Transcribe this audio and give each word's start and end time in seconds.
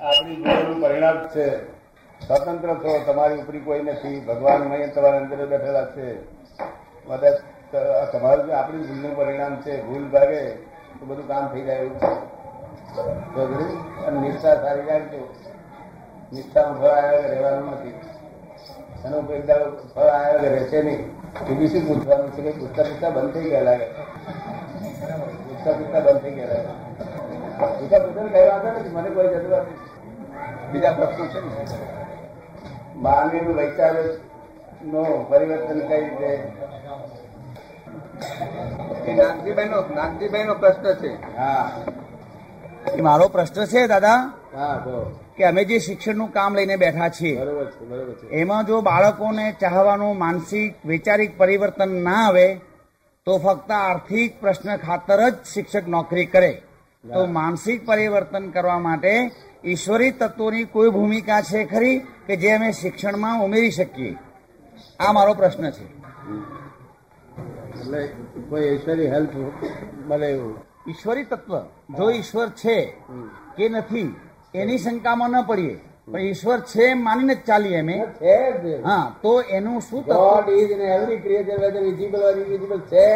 આપણી 0.00 0.36
ભૂલોનું 0.36 0.82
પરિણામ 0.82 1.28
છે. 1.28 1.66
સ્વતંત્ર 2.26 2.74
છો, 2.74 3.02
તમારી 3.06 3.34
ઉપરી 3.34 3.60
કોઈ 3.60 3.82
નથી. 3.82 4.20
ભગવાન 4.20 4.60
મય 4.60 4.86
તમારા 4.86 5.16
અંદર 5.16 5.46
બેઠેલા 5.46 5.84
છે. 5.84 6.16
મદદ 7.08 7.36
તમારું 8.12 8.56
આપણી 8.56 8.78
ભૂલનું 8.78 9.16
પરિણામ 9.16 9.56
છે, 9.56 9.82
ભૂલ 9.82 10.08
ભાગે 10.08 10.52
તો 10.98 11.06
બધું 11.06 11.28
કામ 11.28 11.48
થઈ 11.48 11.62
જાય 11.62 11.76
એવું 11.76 11.98
છે. 11.98 12.06
અને 14.06 14.20
નિષ્ઠા 14.20 14.54
સારી 14.54 14.86
રાખજો 14.86 15.34
નિષ્ઠામાં 16.32 16.80
ફળ 16.80 16.86
આવ્યા 16.86 17.20
રહેવાનું 17.20 17.70
નથી. 17.70 17.94
એનો 19.04 19.20
કોઈ 19.20 19.42
દાડો 19.42 19.76
ફળ 19.94 20.02
આવ્યા 20.02 20.50
રહેશે 20.50 20.82
નહીં. 20.82 21.14
બીજું 21.48 21.68
શું 21.68 21.88
પૂછવાનું 21.88 22.32
છે 22.32 22.42
કે 22.42 22.50
પૂછતા 22.50 22.82
પૂછતા 22.82 23.10
બંધ 23.10 23.34
થઈ 23.34 23.50
ગયા 23.50 23.62
લાગે? 23.62 23.84
પૂછતા 23.84 25.72
પૂછતા 25.72 26.00
બંધ 26.00 26.22
થઈ 26.22 26.30
ગયા 26.30 26.46
લાગે. 26.46 26.68
બીજા 27.80 27.98
બધા 27.98 28.26
કઈ 28.26 28.48
વાંધો 28.48 28.68
નથી. 28.68 28.88
મને 28.88 29.10
કોઈ 29.10 29.28
જરૂરત 29.28 29.52
નથી. 29.52 29.87
બીજા 30.72 30.92
પ્રશ્નો 30.92 31.26
છે 31.26 31.40
ને? 31.40 31.52
માનવીનું 32.96 33.56
વૈચારિક 33.56 34.84
નો 34.84 35.26
પરિવર્તન 35.30 35.80
કઈ 35.88 36.00
રીતે? 36.00 36.32
નાગજીભાઈ 39.14 39.68
નો 39.68 39.80
નાગજીભાઈ 39.94 40.44
નો 40.44 40.54
પ્રશ્ન 40.54 40.94
છે. 40.94 41.36
હા. 41.36 41.70
મારો 43.02 43.28
પ્રશ્ન 43.28 43.64
છે 43.64 43.86
દાદા? 43.86 44.32
કે 45.36 45.44
અમે 45.44 45.64
જે 45.64 45.78
શિક્ષણનું 45.78 46.32
કામ 46.32 46.54
લઈને 46.54 46.76
બેઠા 46.76 47.08
છીએ 47.08 47.40
એમાં 48.30 48.66
જો 48.66 48.80
બાળકોને 48.80 49.52
ચાહવાનું 49.60 50.18
માનસિક 50.18 50.86
વૈચારિક 50.86 51.38
પરિવર્તન 51.38 51.90
ના 52.04 52.26
આવે 52.26 52.60
તો 53.26 53.38
ફક્ત 53.38 53.70
આર્થિક 53.70 54.40
પ્રશ્ન 54.40 54.76
ખાતર 54.76 55.28
જ 55.30 55.34
શિક્ષક 55.54 55.88
નોકરી 55.88 56.26
કરે. 56.26 56.62
તો 57.04 57.26
માનસિક 57.26 57.86
પરિવર્તન 57.86 58.50
કરવા 58.50 58.78
માટે 58.78 59.30
ઈશ્વરી 59.64 60.10
તત્વોની 60.10 60.64
કોઈ 60.64 60.90
ભૂમિકા 60.90 61.42
છે 61.42 61.64
ખરી 61.64 61.98
કે 62.26 62.36
જે 62.36 62.54
અમે 62.54 62.72
શિક્ષણમાં 62.72 63.44
ઉમેરી 63.44 63.70
શકીએ? 63.70 64.18
આ 65.00 65.12
મારો 65.12 65.34
પ્રશ્ન 65.34 65.70
છે. 65.70 65.86
એટલે 67.74 68.08
કોઈ 68.48 68.62
ઈશ્વરી 68.62 69.06
હેલ્પ 69.06 69.30
મળે 70.06 70.26
એવું? 70.26 70.56
ઈશ્વરી 70.88 71.24
તત્વ 71.24 71.54
જો 71.98 72.10
ઈશ્વર 72.10 72.48
છે 72.48 72.94
કે 73.56 73.68
નથી 73.68 74.14
એની 74.54 74.78
શંકામાં 74.78 75.30
ન 75.30 75.46
પડીએ. 75.46 75.76
પણ 76.08 76.20
ઈશ્વર 76.20 76.60
છે 76.60 76.82
એમ 76.82 76.98
માનીને 76.98 77.34
જ 77.34 77.44
ચાલીએ 77.46 77.80
અમે. 77.80 77.96
હા 78.84 79.12
તો 79.22 79.40
એનું 79.40 79.80
શું 79.80 80.04
તત્વ? 80.04 80.14
God 80.14 80.48
is 80.48 80.70
in 80.70 80.80
every 80.80 81.16
creature 81.16 81.60
whether 81.60 81.82
visible 81.82 82.22
or 82.22 82.36
invisible 82.36 82.80
છે 82.80 83.06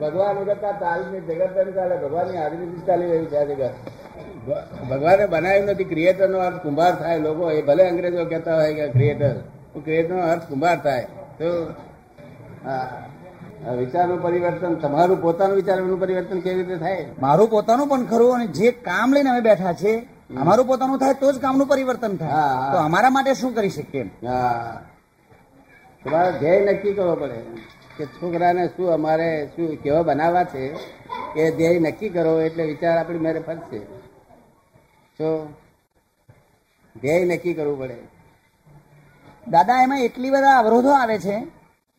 ભગવાન 0.00 0.36
વગર 0.36 0.54
તાલ 0.54 1.02
જગત 1.02 1.56
ભગવાનની 2.02 2.36
હાજરી 2.36 2.82
ચાલી 2.86 3.06
રહ્યું 3.06 3.26
છે 3.26 3.36
આ 3.36 3.44
જગત. 3.44 3.74
ભગવાને 4.90 5.24
બનાવ્યું 5.34 5.68
નથી 5.70 5.90
ક્રિએટર 5.92 6.28
નો 6.32 6.38
અર્થ 6.46 6.58
કુંભાર 6.64 6.94
થાય 7.02 7.18
લોકો 7.26 7.44
એ 7.50 7.60
ભલે 7.68 7.82
અંગ્રેજો 7.90 8.24
કહેતા 8.32 8.56
હોય 8.60 8.72
કે 8.78 8.84
ક્રિએટર 8.96 9.34
ક્રિએટર 9.86 10.12
નો 10.14 10.22
અર્થ 10.32 10.44
કુંભાર 10.50 10.76
થાય. 10.86 11.06
તો 11.38 11.48
વિચારનું 13.80 14.18
પરિવર્તન 14.24 14.74
તમારું 14.84 15.18
પોતાનું 15.24 15.56
વિચારનું 15.60 15.98
પરિવર્તન 16.02 16.38
કેવી 16.44 16.58
રીતે 16.60 16.76
થાય? 16.84 17.04
મારું 17.24 17.48
પોતાનું 17.54 17.86
પણ 17.90 18.04
ખરું 18.12 18.30
અને 18.36 18.46
જે 18.58 18.68
કામ 18.88 19.08
લઈને 19.14 19.30
અમે 19.32 19.42
બેઠા 19.48 19.74
છે 19.80 19.92
અમારું 20.42 20.66
પોતાનું 20.70 20.98
થાય 21.02 21.14
તો 21.22 21.32
જ 21.32 21.36
કામનું 21.44 21.66
પરિવર્તન 21.72 22.12
થાય. 22.20 22.44
તો 22.72 22.76
અમારા 22.88 23.14
માટે 23.16 23.32
શું 23.40 23.52
કરી 23.56 23.74
શકીએ 23.76 24.04
હા. 24.28 24.80
તમારે 26.04 26.30
ધ્યેય 26.40 26.60
નક્કી 26.66 26.94
કરવો 26.98 27.14
પડે 27.22 27.38
કે 27.96 28.04
છોકરાને 28.16 28.64
શું 28.74 28.88
અમારે 28.96 29.28
શું 29.52 29.68
કેવા 29.84 30.06
બનાવવા 30.08 30.46
છે 30.52 30.62
એ 31.42 31.44
ધ્યેય 31.56 31.80
નક્કી 31.86 32.10
કરો 32.16 32.32
એટલે 32.46 32.64
વિચાર 32.72 32.96
આપણી 32.98 33.24
મેરે 33.26 33.40
ફરશે. 33.48 33.80
જો 35.20 35.52
ધ્યેય 37.00 37.24
નક્કી 37.24 37.54
કરવું 37.54 37.78
પડે. 37.78 37.96
દાદા 39.48 39.82
એમાં 39.82 40.00
એટલી 40.00 40.30
બધા 40.30 40.58
અવરોધો 40.58 40.90
આવે 40.90 41.18
છે? 41.18 41.36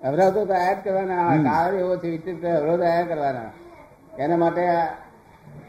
અવરોધો 0.01 0.45
તો 0.45 0.53
આયા 0.53 0.73
કરવાના. 0.73 1.37
કાળ 1.37 1.73
એવો 1.73 1.97
છે 1.97 2.09
વિચિત્ર 2.09 2.47
અવરોધ 2.47 2.81
આયા 2.81 3.03
કરવાના. 3.03 3.51
એના 4.19 4.37
માટે 4.37 4.67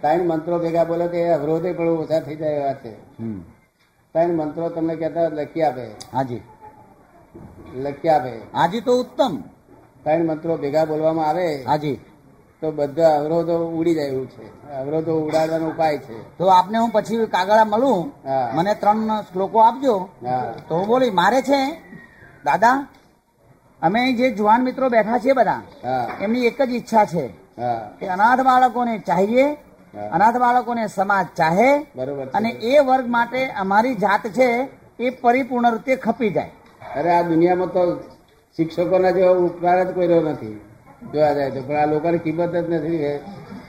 ત્રણ 0.01 0.21
મંત્રો 0.23 0.59
ભેગા 0.59 0.85
બોલે 0.85 1.09
તો 1.09 1.17
એ 1.17 1.29
અવરોધે 1.29 1.73
પણ 1.73 1.89
ઓછા 1.89 2.21
થઈ 2.21 2.37
જાય 2.37 2.55
એવા 2.55 2.73
છે. 2.73 2.93
ત્રણ 4.13 4.29
મંત્રો 4.29 4.69
તમને 4.69 4.97
કહેતા 4.97 5.29
લખી 5.29 5.63
આપે. 5.63 5.87
હાજી. 6.13 6.41
લખી 7.75 8.09
આપે. 8.09 8.33
હાજી 8.39 8.81
તો 8.81 9.01
ઉત્તમ. 9.01 9.37
ત્રણ 10.03 10.27
મંત્રો 10.27 10.57
ભેગા 10.57 10.85
બોલવામાં 10.85 11.29
આવે. 11.29 11.63
હાજી. 11.63 11.99
તો 12.63 12.69
બધા 12.73 13.13
અવરોધો 13.21 13.55
ઉડી 13.79 13.97
જાય 13.99 14.13
એવું 14.13 14.27
છે. 14.33 14.45
અવરોધો 14.81 15.13
ઉડાડવાનો 15.27 15.67
ઉપાય 15.73 15.99
છે. 15.99 16.17
તો 16.39 16.45
આપને 16.49 16.77
હું 16.83 16.91
પછી 16.91 17.27
કાગળા 17.35 17.65
મળું 17.65 18.01
મને 18.57 18.73
ત્રણ 18.83 19.11
શ્લોકો 19.29 19.59
આપજો. 19.61 19.95
તો 20.69 20.73
હું 20.79 20.87
બોલી 20.87 21.17
મારે 21.21 21.41
છે 21.43 21.61
દાદા 22.45 22.77
અમે 23.83 24.01
જે 24.19 24.27
જુવાન 24.37 24.61
મિત્રો 24.63 24.87
બેઠા 24.91 25.23
છે 25.25 25.33
બધા 25.35 25.63
એમની 26.21 26.47
એક 26.47 26.61
જ 26.69 26.73
ઈચ્છા 26.73 27.07
છે 27.13 27.25
કે 27.99 28.07
અનાથ 28.15 28.43
બાળકોને 28.49 28.95
ચાહીએ 29.09 29.47
અનાથ 30.15 30.39
બાળકોને 30.39 30.85
સમાજ 30.89 31.27
ચાહે 31.39 31.71
બરોબર 31.97 32.27
અને 32.37 32.51
એ 32.71 32.73
વર્ગ 32.89 33.07
માટે 33.17 33.41
અમારી 33.63 34.01
જાત 34.05 34.25
છે 34.37 34.49
એ 34.99 35.07
પરિપૂર્ણ 35.23 35.73
રીતે 35.75 35.95
ખપી 36.05 36.33
જાય. 36.37 36.53
અરે 36.97 37.11
આ 37.11 37.23
દુનિયામાં 37.23 37.71
તો 37.77 37.83
શિક્ષકોના 38.59 39.13
જેવો 39.13 39.33
ઉપકાર 39.47 39.79
જ 39.87 39.91
કોઈ 39.97 40.09
રહ્યો 40.11 40.25
નથી. 40.33 40.59
જોવા 41.03 41.33
જાય 41.33 41.51
તો. 41.51 41.63
પણ 41.63 41.77
આ 41.77 41.87
લોકોની 41.87 42.19
કિંમત 42.19 42.53
જ 42.53 42.71
નથી 42.71 42.97
રહી. 42.97 43.19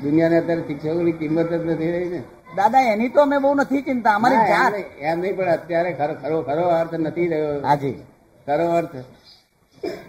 દુનિયાને 0.03 0.37
અત્યારે 0.37 0.61
શિક્ષકોની 0.61 1.11
કિંમત 1.11 1.49
જ 1.49 1.65
નથી 1.65 1.91
રહી 1.91 2.09
ને. 2.09 2.23
દાદા 2.55 2.81
એની 2.81 3.09
તો 3.09 3.21
અમે 3.21 3.37
બહુ 3.37 3.53
નથી 3.53 3.81
ચિંતા. 3.81 4.15
અમારી 4.15 4.35
એમ 4.35 4.41
જાત. 4.41 4.73
નહીં- 4.73 4.85
એમ 4.85 5.19
નહીં 5.19 5.37
પણ 5.37 5.45
અત્યારે 5.45 5.93
ખરો 5.93 6.13
ખરો 6.13 6.41
ખરો 6.41 6.67
અર્થ 6.67 6.93
નથી 6.93 7.27
રહ્યો. 7.27 7.61
હાજી. 7.61 7.91
ખરો 8.45 8.69
અર્થ. 8.69 8.95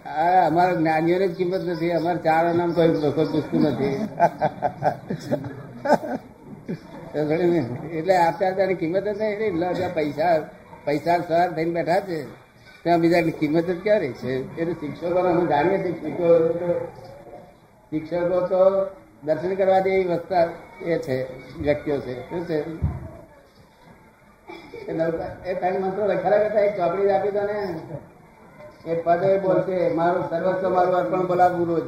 આ 0.07 0.47
અમારા 0.47 0.75
જ્ઞાનીઓની 0.75 1.27
જ 1.27 1.35
કિંમત 1.35 1.61
નથી. 1.61 1.91
અમારે 1.91 2.17
ચાર 2.17 2.55
નામ 2.55 2.73
કોઈ 2.73 2.87
કોઈ 2.87 3.25
પૂછતું 3.25 3.61
નથી. 3.61 4.07
એટલે 7.97 8.17
અત્યારે 8.17 8.73
કિંમત 8.73 9.03
જ 9.03 9.21
નહીં 9.21 9.39
રહી. 9.39 9.87
પૈસા 9.93 10.39
પૈસા 10.85 11.17
સવાર 11.17 11.51
થઈને 11.51 11.71
બેઠા 11.71 11.99
છે. 11.99 12.23
ત્યાં 12.83 12.99
બીજા 12.99 13.21
કિંમત 13.21 13.65
જ 13.65 13.83
ક્યાં 13.83 13.99
રહી 13.99 14.11
છે? 14.11 14.57
એટલે 14.57 14.73
શિક્ષકો 14.73 15.19
અમે 15.19 15.45
જાણીએ 15.45 15.77
છીએ. 15.77 15.91
શિક્ષકો 15.91 16.23
શિક્ષકો 17.93 18.17
તો 18.47 18.61
દર્શન 19.23 19.55
કરવા 19.55 19.81
જેવી 19.81 20.07
વસ્તા 20.11 20.45
એ 20.85 20.99
છે 20.99 21.15
વ્યક્તિઓ 21.59 21.97
છે. 21.99 22.15
શું 22.29 22.45
છે? 22.45 22.57
એ 25.43 25.53
ત્રણ 25.55 25.81
મંત્રો 25.81 26.03
લખેલા 26.07 26.39
હતા 26.45 26.63
એક 26.63 26.75
ચોપડી 26.77 27.11
આપી 27.11 27.31
દો 27.31 27.43
ને. 27.43 27.57
એ 28.85 28.95
પદ 28.97 29.23
એ 29.25 29.37
બોલશે 29.39 29.77
મારું 29.91 30.23
સર્વસ્વ 30.29 30.65
મારું 30.69 30.95
અર્પણ 30.95 31.27
બોલાવવું 31.27 31.67
રોજ 31.69 31.87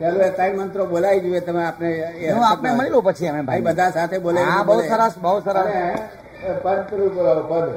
ચાલો 0.00 0.18
એ 0.20 0.30
ત્રણ 0.30 0.56
મંત્રો 0.58 0.86
બોલાવી 0.86 1.22
જોઈએ 1.22 1.40
તમે 1.40 1.62
આપણે 1.64 1.90
આપણે 2.42 2.70
મળી 2.72 2.90
લો 2.90 3.02
પછી 3.02 3.28
અમે 3.28 3.42
ભાઈ 3.42 3.62
બધા 3.62 3.90
સાથે 3.92 4.18
બોલે 4.20 4.40
હા 4.42 4.62
બહુ 4.64 4.80
સરસ 4.82 5.14
બહુ 5.18 5.40
સરસ. 5.40 5.68
પદ 6.62 6.78
પૂરું 6.88 7.10
બોલાવો 7.14 7.42
પદ. 7.50 7.68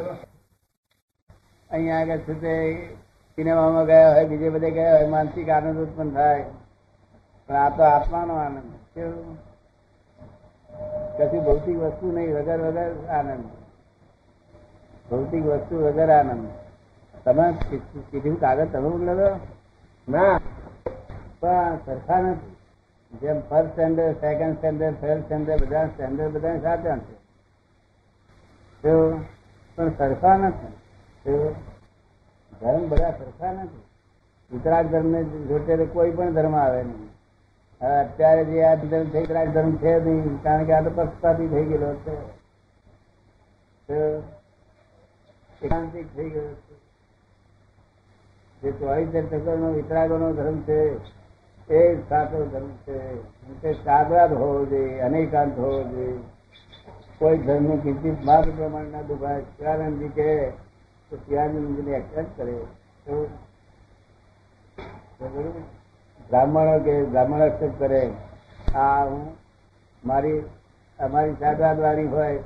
અહીંયા 1.70 2.02
આગળ 2.02 2.22
છે? 2.22 2.34
તે 2.36 2.54
સિનેમામાં 3.38 3.86
ગયા 3.86 4.14
હોય 4.14 4.26
બીજે 4.26 4.50
બધે 4.50 4.72
ગયા 4.72 4.98
હોય 4.98 5.08
માનસિક 5.08 5.50
આનંદ 5.50 5.78
ઉત્પન્ન 5.78 6.12
થાય. 6.12 6.46
પણ 7.48 7.56
આ 7.56 7.78
તો 7.78 7.84
આત્માનો 7.84 8.36
આનંદ. 8.36 8.64
કેવું? 8.96 9.38
કશું 11.18 11.44
ભૌતિક 11.44 11.78
વસ્તુ 11.78 12.12
નહીં 12.12 12.36
વગર 12.36 12.62
વગર 12.62 13.06
આનંદ. 13.08 13.44
ભૌતિક 15.12 15.46
વસ્તુ 15.46 15.76
વગર 15.76 16.10
આનંદ. 16.10 16.50
તમે 17.26 17.54
કીધું 18.12 18.40
કાગળ 18.40 18.66
તમે 18.66 18.90
મોકલો 18.90 19.40
ના. 20.10 20.42
પણ 21.40 21.78
સરખા 21.86 22.22
નથી. 22.22 22.56
જેમ 23.18 23.40
first 23.40 23.72
standard 23.72 24.18
second 24.18 24.58
standard 24.58 24.94
third 25.02 25.24
standard 25.24 25.62
બધા 25.62 25.86
સ્ટેન્ડર્ડ 25.86 26.32
બધા 26.32 26.60
સાચા 26.60 26.98
છે. 26.98 27.16
પણ 29.76 29.90
સરખા 29.98 30.38
નથી. 30.38 31.56
ધર્મ 32.62 32.90
બધા 32.90 33.12
સરખા 33.12 33.52
નથી. 33.54 33.82
ઉત્તરાજ 34.56 34.86
ધર્મ 34.88 35.08
ને 35.08 35.24
જોતે 35.24 35.86
કોઈ 35.86 36.12
પણ 36.12 36.34
ધર્મ 36.34 36.56
આવે 36.56 36.84
નહીં. 36.84 37.10
અત્યારે 37.82 38.46
જે 38.46 38.64
આ 38.64 38.76
ધર્મ 38.76 39.10
છે 39.10 39.22
ઉત્તરાજ 39.22 39.50
ધર્મ 39.50 39.76
છે 39.76 40.00
નહીં, 40.00 40.44
કારણ 40.44 40.66
કે 40.66 40.74
આ 40.74 40.82
તો 40.82 40.90
પક્ષપાતી 40.90 41.48
થઈ 41.48 41.66
ગયેલો 41.66 41.94
છે. 41.94 42.38
ધર્મ 50.34 50.62
છે, 50.62 50.82
એ 51.74 51.96
સાચો 52.10 52.46
ધર્મ 52.46 52.70
છે. 52.70 52.98
તે 53.62 53.74
સાદવાદ 53.74 54.34
હોવો 54.34 54.66
જોઈએ, 54.66 55.00
અનેકાંત 55.00 55.60
હોવો 55.60 55.84
જોઈએ. 55.84 56.20
કોઈ 57.20 57.38
ધર્મનું 57.38 57.84
કિંચિત 57.84 58.26
પ્રમાણ 58.26 58.50
પ્રમાણના 58.58 59.02
દુભાય. 59.02 59.42
શિવાનંદજી 59.42 60.08
કહે 60.08 60.52
તો 61.10 61.16
શિવાનંદજીને 61.16 61.92
એક્સેપ્ટ 61.92 62.38
કરે. 62.38 62.54
તો 63.06 63.28
બ્રાહ્મણો 66.30 66.80
કે 66.80 67.04
બ્રાહ્મણ 67.04 67.42
એક્સેપ્ટ 67.42 67.80
કરે. 67.80 68.12
આ 68.76 69.06
હું 69.06 69.38
મારી 70.06 70.40
અમારી 71.00 71.34
સાદવાદ 71.34 71.80
વાણી 71.80 72.08
હોય 72.08 72.38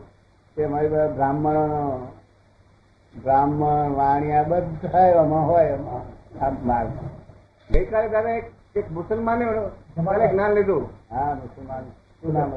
તે 0.55 0.63
અમારી 0.63 0.87
બધા 0.87 1.07
બ્રાહ્મણોનો 1.07 2.07
બ્રાહ્મણ 3.23 3.89
વાણિયા 3.89 4.43
બધા 4.43 5.07
એમાં 5.07 5.47
હોય 5.47 5.65
એમાં 5.65 6.67
માર્ગમાં 6.67 7.09
ગઈકાલે 7.71 8.09
દાદા 8.09 8.29
એક 8.75 8.91
મુસલમાને 8.91 9.45
જ્ઞાન 10.27 10.53
લીધું. 10.53 10.89
હા 11.11 11.33
મુસલમાન. 11.33 11.83
શું 12.21 12.33
નામ? 12.33 12.49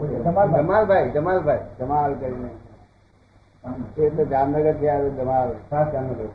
જમાલભાઈ 0.60 1.10
જમાલભાઈ. 1.10 1.58
જમાલ 1.78 2.14
કરીને. 2.14 2.50
એ 3.64 4.10
તો 4.10 4.24
જામનગરથી 4.24 4.88
આવ્યો 4.88 5.16
ખાસ 5.70 5.92
જામનગર 5.92 6.28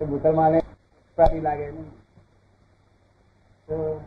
એ 0.00 0.04
મુસલમાને 0.04 0.60
લાગે 1.40 1.70
ને 1.70 1.84
તો 3.68 4.00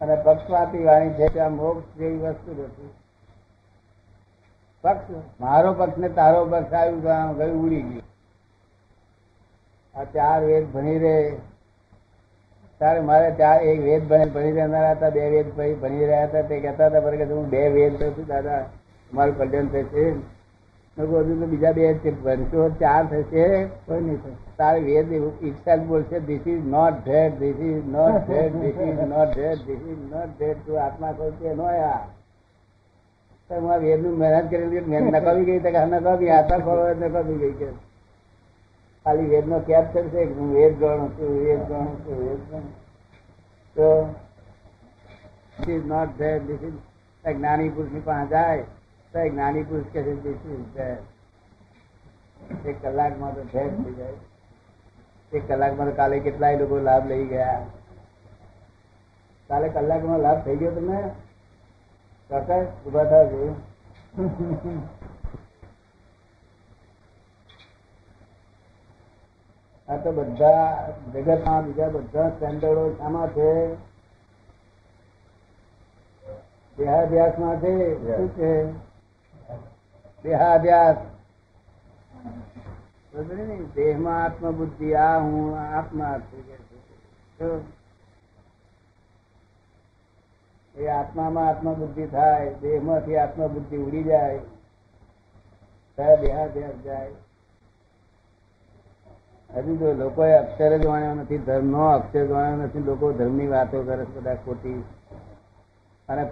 અને 0.00 0.16
પક્ષપાતી 0.16 0.84
વાણી 0.84 1.14
છે 1.14 1.26
ત્યાં 1.28 1.52
મોક્ષ 1.52 1.98
જેવી 1.98 2.18
વસ્તુ 2.18 2.50
નથી 2.52 2.92
પક્ષ, 4.84 5.10
મારો 5.40 5.72
પક્ષ 5.72 5.96
ને 5.96 6.08
તારો 6.08 6.44
પક્ષ 6.44 6.72
આવ્યું 6.72 7.02
તો 7.02 7.08
ગયું 7.08 7.56
ઉડી 7.64 7.82
ગયું. 7.82 8.04
આ 9.94 10.04
ચાર 10.04 10.44
વેદ 10.44 10.72
ભણી 10.72 10.98
રહે. 10.98 11.38
તારે 12.80 13.00
મારે 13.00 13.34
ચાર, 13.34 13.60
એક 13.60 13.80
વેદ 13.80 14.08
ભણી 14.08 14.52
રહેનારા 14.52 14.94
હતા, 14.94 15.10
બે 15.10 15.30
વેદ 15.30 15.48
ભણી 15.56 16.06
રહ્યા 16.06 16.24
હતા. 16.24 16.42
તે 16.42 16.60
કહેતા 16.60 16.86
હતા 16.86 17.00
પણ 17.00 17.16
કે 17.16 17.24
હું 17.24 17.48
બે 17.48 17.68
વેદ 17.68 17.98
તો 17.98 18.10
છું, 18.10 18.26
દાદા. 18.26 18.62
મારું 19.12 19.38
કલ્યાણ 19.38 19.66
થશે. 19.66 20.04
બીજા 20.96 21.72
બે 21.72 21.94
છે. 21.94 22.10
ચાર 22.80 23.06
થશે, 23.06 23.64
કોઈ 23.86 24.00
નહીં 24.00 24.16
થશે 24.16 24.34
તારે 24.56 24.80
વેદ 24.80 25.08
જ 25.66 25.78
બોલશે 25.86 26.18
this 26.20 26.46
is 26.46 26.64
not 26.64 26.94
that 27.04 27.38
this 27.38 27.58
is 27.60 27.84
not 27.86 28.26
that 28.26 28.52
this 28.52 28.78
is 28.80 29.00
not 29.08 29.34
that 29.34 29.58
this 29.66 29.82
is 29.86 30.04
not 30.10 30.38
that 30.38 30.66
તું 30.66 30.82
આત્મા 30.82 31.12
કહું 31.12 31.32
છે 31.40 31.54
નો 31.54 31.64
આ. 31.64 32.00
હું 33.50 33.78
વેદનું 33.80 34.14
મહેનત 34.18 34.50
કરેલી 34.50 34.80
મહેનત 34.80 35.12
નકામી 35.14 35.44
ગઈ 35.44 35.58
તો 35.58 35.68
નકામી 35.70 36.30
આતા 36.30 36.58
ખોલો 36.58 36.94
નકામી 36.94 37.38
ગઈ 37.38 37.52
કે 37.52 37.68
ખાલી 39.06 39.28
વેદનો 39.28 39.58
કેપ 39.58 39.84
થશે 39.94 40.24
હું 40.24 40.54
વેદ 40.54 40.78
ગણું 40.78 41.10
છું, 41.18 41.30
વેદ 41.44 41.60
ગણું 41.68 41.96
છું, 42.04 42.16
વેદ 42.28 42.40
ગણું 42.50 42.72
તો 43.76 43.88
this 45.58 45.68
is 45.68 45.86
not 45.86 46.10
there 46.18 46.38
this 46.38 46.62
is 46.62 47.36
જ્ઞાની 47.36 47.68
પુરુષની 47.68 48.00
પાસે 48.00 48.28
જાય 48.28 48.64
તો 49.14 49.18
એક 49.18 49.32
જ્ઞાની 49.32 49.64
પુરુષ 49.64 49.92
કહે 49.92 50.00
છે 50.02 50.14
this 50.22 50.40
is 50.52 50.64
there 50.74 50.98
એક 52.64 52.76
કલાકમાં 52.80 53.34
તો 53.34 53.42
ભેદ 53.46 53.76
થઈ 53.76 53.94
જાય 53.94 54.18
એક 55.32 55.46
કલાકમાં 55.46 55.88
તો 55.88 55.94
કાલે 55.96 56.16
કેટલાય 56.20 56.58
લોકો 56.58 56.80
લાભ 56.80 57.06
લઈ 57.06 57.28
ગયા 57.28 57.62
કાલે 59.50 59.68
કલાકમાં 59.70 60.20
લાભ 60.20 60.44
થઈ 60.44 60.56
ગયો 60.56 60.74
તમને 60.74 61.00
કાકા 62.30 62.60
ઊભા 62.62 63.06
થાવ 63.06 63.26
છું 63.32 63.54
આ 69.88 69.98
તો 69.98 70.10
બધા 70.12 70.64
જગતમાં 71.10 71.64
બીજા 71.64 71.90
બધા 71.90 72.30
સ્ટેન્ડર્ડો 72.30 72.84
શામાં 72.94 73.30
છે 73.34 73.50
દેહાધ્યાસમાં 76.78 77.60
છે 77.60 77.72
શું 78.02 78.28
છે 78.34 78.50
ને? 80.26 80.96
દેહમાં 83.74 84.24
આત્મબુદ્ધિ, 84.24 84.94
આ 84.94 85.20
હું 85.20 85.58
આત્મા 85.58 86.20
એ 90.74 90.86
આત્મામાં 90.86 91.48
આત્મબુદ્ધિ 91.48 92.06
થાય, 92.06 92.54
દેહમાંથી 92.54 93.16
આત્મબુદ્ધિ 93.16 93.76
ઉડી 93.76 94.02
જાય 94.02 94.40
ત્યારે 95.96 96.16
દેહાધ્યાસ 96.16 96.84
જાય. 96.84 97.10
હજુ 99.54 99.76
તો 99.76 99.92
લોકોએ 99.92 100.32
અક્ષર 100.32 100.76
જ 100.76 100.86
વાણ્યો 100.86 101.14
નથી 101.14 101.38
ધર્મ 101.38 101.66
નો 101.66 101.86
અક્ષર 101.86 102.26
વાણ્યો 102.26 102.56
નથી, 102.56 102.78
લોકો 102.78 103.12
ધર્મની 103.12 103.46
વાતો 103.46 103.82
કરે 103.82 104.04
છે 104.04 104.14
બધા 104.14 104.34
ખોટી. 104.34 104.84
અને 106.08 106.30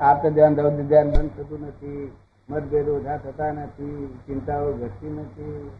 આપ 0.00 0.26
ધ્યાન 0.26 0.54
ધ્યાન 0.54 1.10
બંધ 1.10 1.30
થતું 1.36 1.66
નથી. 1.66 2.12
મતભેદ 2.50 2.88
ઓછા 2.88 3.16
થતા 3.16 3.52
નથી, 3.52 4.18
ચિંતાઓ 4.26 4.72
ઘટતી 4.72 5.10
નથી. 5.10 5.70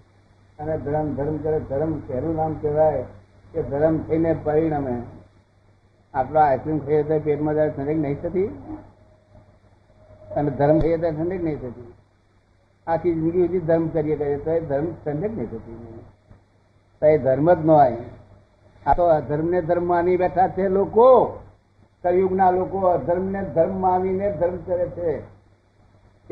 અને 0.59 0.79
ધર્મ 0.79 1.15
ધર્મ 1.15 1.37
કરે, 1.37 1.61
ધર્મ 1.61 2.01
પહેલું 2.01 2.37
નામ 2.37 2.55
કહેવાય? 2.55 3.05
કે 3.53 3.63
ધર્મ 3.63 3.99
થઈને 3.99 4.37
પરિણમે. 4.45 5.03
આપણો 6.15 6.41
આઈસ્ક્રીમ 6.41 6.79
ખાઈએ 6.79 7.03
તો 7.03 7.19
પેટમાં 7.19 7.55
જયારે 7.55 7.71
ઠંડક 7.71 7.97
નહીં 7.97 8.21
થતી? 8.21 8.47
અને 10.37 10.51
ધર્મ 10.51 10.79
ખાઈએ 10.79 10.97
ત્યારે 10.97 11.17
ઠંડક 11.17 11.45
નહીં 11.45 11.61
થતી? 11.61 11.93
આખી 12.87 13.15
જિંદગી 13.15 13.47
સુધી 13.47 13.61
ધર્મ 13.61 13.89
કરીએ 13.89 14.17
કરીએ 14.17 14.37
તો 14.37 14.51
એ 14.51 14.61
ધર્મ 14.61 14.87
ઠંડક 15.05 15.31
નહીં 15.31 15.51
થતી? 15.51 16.01
તો 17.01 17.07
એ 17.07 17.19
ધર્મ 17.19 17.55
જ 17.55 17.65
ન 17.65 17.71
હોય. 17.71 17.97
આ 18.87 18.95
તો 18.95 19.05
અધર્મને 19.05 19.63
ધર્મ 19.63 19.89
માની 19.89 20.17
બેઠા 20.17 20.49
છે 20.49 20.69
લોકો. 20.69 21.39
કયુગના 22.03 22.51
લોકો 22.51 22.79
અધર્મને 22.79 23.45
ધર્મ 23.45 23.81
માનીને 23.81 24.37
ધર્મ 24.37 24.57
કરે 24.57 24.87
છે. 24.89 25.32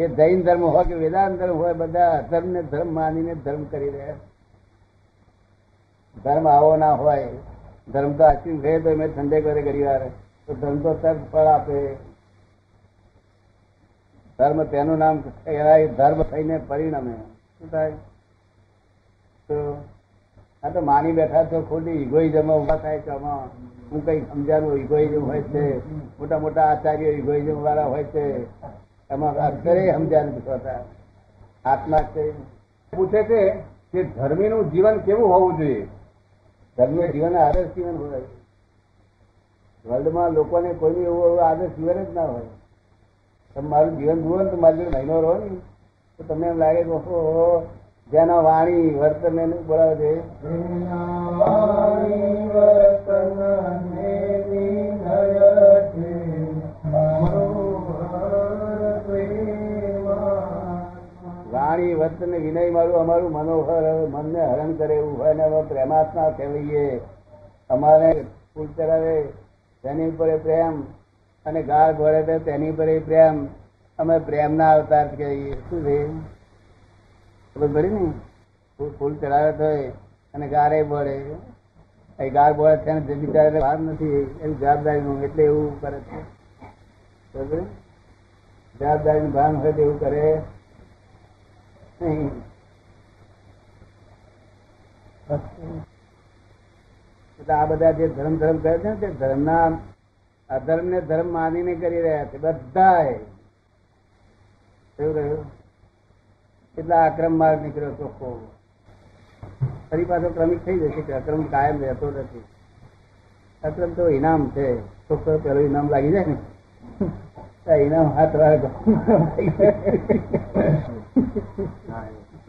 એ 0.00 0.08
જૈન 0.08 0.42
ધર્મ 0.42 0.64
હોય 0.64 0.84
કે 0.84 0.94
વેદાંત 0.94 1.38
ધર્મ 1.38 1.56
હોય, 1.56 1.72
બધા 1.72 2.18
અધર્મ 2.18 2.48
ને 2.48 2.62
ધર્મ 2.62 2.94
માનીને 2.94 3.34
ધર્મ 3.34 3.64
કરી 3.64 3.90
રહ્યા. 3.90 4.14
ધર્મ 6.24 6.48
આવો 6.48 6.76
ના 6.76 6.92
હોય, 6.92 7.28
ધર્મ 7.92 8.12
તો 8.12 8.24
આચી 8.24 8.60
રહે 8.60 8.80
તો 8.80 8.90
મેં 8.90 9.14
ઠંડે 9.14 9.40
કરે 9.40 9.62
ઘણી 9.62 9.82
વાર. 9.82 10.08
તો 10.46 10.54
ધર્મ 10.54 10.78
તો 10.80 10.94
તર્ક 10.94 11.16
ફળ 11.32 11.46
આપે. 11.46 11.94
ધર્મ 14.38 14.64
તેનું 14.64 14.98
નામ 14.98 15.20
કહેવાય, 15.20 15.88
ધર્મ 15.88 16.22
થઈને 16.22 16.58
પરિણમે. 16.68 17.14
શું 17.58 17.70
થાય? 17.70 17.92
તો 19.48 19.84
આ 20.62 20.68
તો 20.68 20.80
માની 20.80 21.12
બેઠા 21.12 21.42
તો 21.42 21.62
ખોટી 21.62 21.90
ઇગોઇઝમ 21.90 22.52
ઊભા 22.52 22.76
થાય 22.76 22.98
તો 22.98 23.12
આમાં. 23.12 23.48
હું 23.92 24.06
કઈ 24.06 24.20
સમજાવું 24.20 24.76
ઇગોઇઝમ 24.76 25.24
હોય 25.24 25.42
છે? 25.42 25.78
મોટા 26.18 26.38
મોટા 26.38 26.62
આચાર્ય 26.62 27.06
ઇગોઇઝમ 27.06 27.62
વાળા 27.62 27.84
હોય 27.84 28.04
છે. 28.04 28.42
એમાં 29.10 29.34
પૂછે 32.96 33.22
છે 33.22 33.50
કે 33.92 34.02
ધર્મીનું 34.04 34.70
જીવન 34.70 34.98
કેવું 34.98 35.32
હોવું 35.32 35.56
જોઈએ? 35.56 35.88
ધર્મીય 36.78 37.08
જીવન 37.08 37.36
આદર્શ 37.36 37.68
જીવન 37.68 37.96
હોય. 37.96 38.22
વર્લ્ડમાં 39.86 40.30
લોકોને 40.30 40.72
કોઈનું 40.72 41.04
એવું 41.04 41.24
એવું 41.26 41.48
આદર્શ 41.48 41.70
જીવન 41.70 42.04
જ 42.04 42.14
ના 42.14 42.24
હોય. 42.24 42.42
તમે 43.54 43.68
મારું 43.68 43.98
જીવન 43.98 44.22
જુઓ 44.22 44.42
ને 44.42 44.50
તો 44.50 44.56
મારી 44.56 44.76
જોડે 44.76 44.96
મહિનો 44.96 45.20
રહો 45.20 45.34
ને. 45.34 45.56
તો 46.18 46.24
તમને 46.24 46.46
એમ 46.46 46.58
લાગે 46.58 46.82
કે 46.82 46.90
ઓહો, 46.90 47.66
જેના 48.10 48.34
વાણી 48.34 48.94
વર્તન 48.94 49.38
એને 49.38 49.56
બોલાવે 49.56 49.96
છે. 49.96 50.20
વર્તન 62.00 62.32
વિનય 62.36 62.70
મારું, 62.70 62.96
અમારું 62.96 63.32
મનોહર, 63.32 63.84
મનને 64.08 64.42
હરણ 64.44 64.72
કરે 64.72 64.94
એવું 64.94 65.18
હોય 65.18 65.34
ને 65.34 65.42
અમે 65.42 65.62
પ્રેમાત્મા 65.68 66.28
કહેવાઈએ. 66.30 67.00
અમારે 67.70 68.10
ફૂલ 68.54 68.68
ચડાવે, 68.76 69.16
તેની 69.84 70.08
ઉપર 70.10 70.36
પ્રેમ, 70.36 70.82
અને 71.46 71.62
ગાળ 71.62 71.94
ભળે 71.94 72.22
તો 72.22 72.38
તેની 72.38 72.70
ઉપર 72.70 72.88
એ 72.88 72.98
પ્રેમ. 72.98 73.46
અમે 73.98 74.18
પ્રેમના 74.18 74.70
અવતાર 74.72 75.06
કહીએ. 75.08 75.54
શું 75.70 75.80
છે? 75.84 75.98
ખબર 77.54 77.68
પડી 77.74 77.88
ને? 77.88 78.04
ફૂલ 78.98 79.14
ચડાવે 79.16 79.52
તો 79.52 79.68
અને 80.34 80.46
ગાળે 80.48 80.82
બળે 80.82 81.16
એ 82.18 82.30
ગાળ 82.30 82.52
બળે 82.52 82.76
તેને 82.76 83.00
ને 83.00 83.06
જે 83.06 83.14
બિચારા 83.14 83.74
નથી 83.74 84.38
એવી 84.42 84.54
જવાબદારીનું, 84.54 85.22
એટલે 85.22 85.44
એવું 85.44 85.80
કરે 85.80 86.00
છે? 86.00 86.20
જવાબદારીનું 88.78 89.32
ભાન 89.32 89.56
હોય 89.56 89.72
તો 89.72 89.82
એવું 89.82 90.00
કરે. 90.00 90.42
નહીં 92.00 92.30
એટલે 97.38 97.54
આ 97.54 97.66
બધા 97.66 97.90
જે 97.90 98.08
ધર્મ 98.08 98.34
ધર્મ 98.36 98.58
કરે 98.58 98.78
છે 98.78 98.88
ને 98.88 98.94
તે 98.94 99.08
ધર્મના 99.14 99.64
અધર્મ 100.50 100.86
ને 100.86 101.00
ધર્મ 101.00 101.28
માનીને 101.32 101.74
કરી 101.74 102.02
રહ્યા 102.02 102.24
છે 102.24 102.38
બધા 102.38 103.04
કેટલા 106.76 107.04
અક્રમ 107.06 107.34
માર્ગ 107.38 107.62
નીકળ્યો 107.62 107.94
ચોખ્ખો. 107.94 108.30
ફરી 109.90 110.04
પાછો 110.04 110.28
ક્રમિક 110.28 110.60
થઈ 110.64 110.78
જશે 110.78 111.00
કે 111.00 111.12
અક્રમ 111.12 111.42
કાયમ 111.42 111.80
રહેતો 111.80 112.10
નથી. 112.10 112.44
અક્રમ 113.62 113.90
તો 113.94 114.08
ઇનામ 114.08 114.50
છે. 114.50 114.66
ચોખ્ખો 115.08 115.38
પેલો 115.38 115.60
ઇનામ 115.60 115.88
લાગી 115.88 116.12
જાય 116.12 116.26
ને. 116.26 116.36
ઇનામ 117.86 118.06
હાથ 118.12 118.36
વાર 118.36 118.58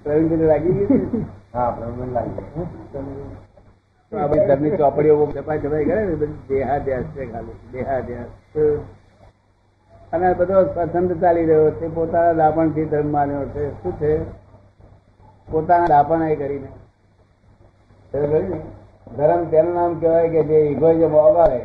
પ્રવીણભાઈ 0.03 0.47
લાગી 0.47 0.73
ગયું 0.73 1.25
હા 1.53 1.71
પ્રવીણભાઈ 1.71 2.13
લાગી 2.13 2.43
આ 4.17 4.27
બધી 4.27 4.45
ઘરની 4.45 4.77
ચોપડીઓ 4.77 5.25
જપાઈ 5.25 5.59
જપાઈ 5.59 5.85
કરે 5.85 6.05
ને 6.05 6.15
બધી 6.15 6.33
દેહાદ્યાસ 6.49 7.03
છે 7.03 7.31
ખાલી 7.31 7.55
દેહાદ્યાસ 7.71 8.27
અને 10.13 10.33
બધો 10.33 10.69
પસંદ 10.75 11.21
ચાલી 11.21 11.45
રહ્યો 11.45 11.71
છે 11.71 11.87
પોતાના 11.87 12.33
દાપણથી 12.33 12.85
ધર્મ 12.85 13.11
માન્યો 13.11 13.45
છે. 13.45 13.83
શું 13.83 13.99
છે? 13.99 14.21
પોતાના 15.51 15.85
દાપણ 15.85 16.23
એ 16.23 16.35
કરીને. 16.35 16.67
ધર્મ 19.17 19.45
તેનું 19.45 19.73
નામ 19.73 19.99
કહેવાય 19.99 20.29
કે 20.29 20.43
જે 20.43 20.65
ઇગોઇઝમ 20.65 21.15
ઓગાળે. 21.15 21.61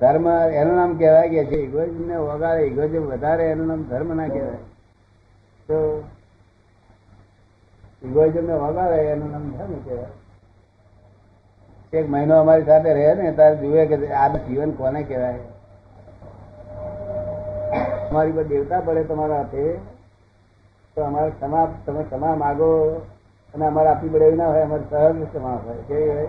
ધર્મ 0.00 0.28
એનું 0.28 0.76
નામ 0.76 0.96
કહેવાય 0.96 1.28
કે 1.28 1.44
જે 1.44 1.56
ઇગોઇઝમ 1.56 2.12
ઓગાળે 2.12 2.62
ઇગોઇઝમ 2.62 3.06
વધારે 3.06 3.44
એનું 3.44 3.66
નામ 3.66 3.82
ધર્મ 3.82 4.16
ના 4.16 4.28
કહેવાય. 4.28 4.56
તો 5.68 6.04
ઇગોઇઝમ 8.02 8.50
વગાડે 8.50 9.02
એનું 9.02 9.30
નામ 9.30 9.50
ધર્મ 9.50 9.72
કહેવાય. 9.72 10.06
એક 11.92 12.10
મહિનો 12.10 12.40
અમારી 12.40 12.64
સાથે 12.64 12.94
રહે 12.94 13.14
ને, 13.14 13.32
ત્યારે 13.32 13.56
જુએ 13.56 13.86
કે 13.86 14.12
આ 14.12 14.28
જીવન 14.28 14.70
કોને 14.70 15.02
કહેવાય. 15.02 15.38
અમારી 18.10 18.32
પર 18.32 18.42
દેવતા 18.42 18.80
પડે 18.80 19.04
તમારા 19.04 19.36
હાથે, 19.36 19.74
તો 20.94 21.02
અમારે 21.02 21.30
ક્ષમા, 21.30 21.68
તમે 21.86 22.02
ક્ષમા 22.02 22.34
માગો 22.34 23.02
અને 23.54 23.66
અમારે 23.66 23.88
આપવી 23.88 24.08
પડે 24.08 24.24
એવી 24.24 24.36
ના 24.36 24.48
હોય, 24.48 24.62
અમારે 24.62 24.82
સહજ 24.90 25.22
ક્ષમા 25.22 25.60
હોય. 25.66 25.76
કેવી 25.88 26.08
હોય? 26.08 26.28